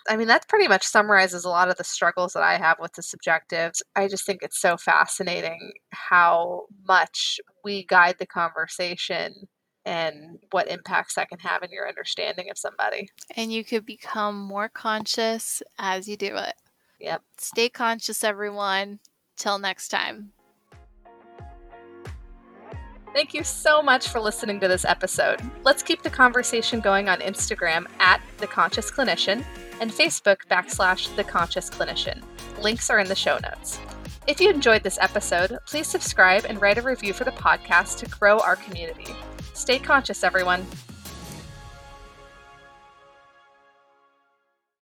I 0.09 0.17
mean, 0.17 0.27
that 0.27 0.47
pretty 0.47 0.67
much 0.67 0.83
summarizes 0.83 1.45
a 1.45 1.49
lot 1.49 1.69
of 1.69 1.77
the 1.77 1.83
struggles 1.83 2.33
that 2.33 2.43
I 2.43 2.57
have 2.57 2.77
with 2.79 2.93
the 2.93 3.03
subjective. 3.03 3.73
I 3.95 4.07
just 4.07 4.25
think 4.25 4.39
it's 4.41 4.59
so 4.59 4.77
fascinating 4.77 5.73
how 5.91 6.63
much 6.87 7.39
we 7.63 7.85
guide 7.85 8.15
the 8.17 8.25
conversation 8.25 9.47
and 9.85 10.39
what 10.51 10.67
impacts 10.67 11.15
that 11.15 11.29
can 11.29 11.39
have 11.39 11.63
in 11.63 11.71
your 11.71 11.87
understanding 11.87 12.49
of 12.49 12.57
somebody. 12.57 13.09
And 13.35 13.51
you 13.51 13.63
could 13.63 13.85
become 13.85 14.39
more 14.39 14.69
conscious 14.69 15.63
as 15.79 16.07
you 16.07 16.17
do 16.17 16.35
it. 16.35 16.55
Yep. 16.99 17.23
Stay 17.37 17.69
conscious, 17.69 18.23
everyone. 18.23 18.99
Till 19.37 19.57
next 19.57 19.87
time. 19.87 20.33
Thank 23.13 23.33
you 23.33 23.43
so 23.43 23.81
much 23.81 24.07
for 24.07 24.21
listening 24.21 24.59
to 24.61 24.69
this 24.69 24.85
episode. 24.85 25.41
Let's 25.63 25.83
keep 25.83 26.01
the 26.01 26.09
conversation 26.09 26.79
going 26.79 27.09
on 27.09 27.19
Instagram 27.19 27.87
at 27.99 28.21
The 28.37 28.47
Conscious 28.47 28.89
Clinician 28.89 29.43
and 29.81 29.91
Facebook 29.91 30.37
backslash 30.49 31.13
The 31.17 31.25
Conscious 31.25 31.69
Clinician. 31.69 32.21
Links 32.61 32.89
are 32.89 32.99
in 32.99 33.07
the 33.07 33.15
show 33.15 33.37
notes. 33.39 33.79
If 34.27 34.39
you 34.39 34.49
enjoyed 34.49 34.83
this 34.83 34.99
episode, 35.01 35.57
please 35.65 35.87
subscribe 35.87 36.45
and 36.45 36.61
write 36.61 36.77
a 36.77 36.81
review 36.81 37.11
for 37.11 37.23
the 37.25 37.31
podcast 37.31 37.97
to 37.97 38.05
grow 38.05 38.39
our 38.39 38.55
community. 38.55 39.13
Stay 39.53 39.79
conscious, 39.79 40.23
everyone. 40.23 40.65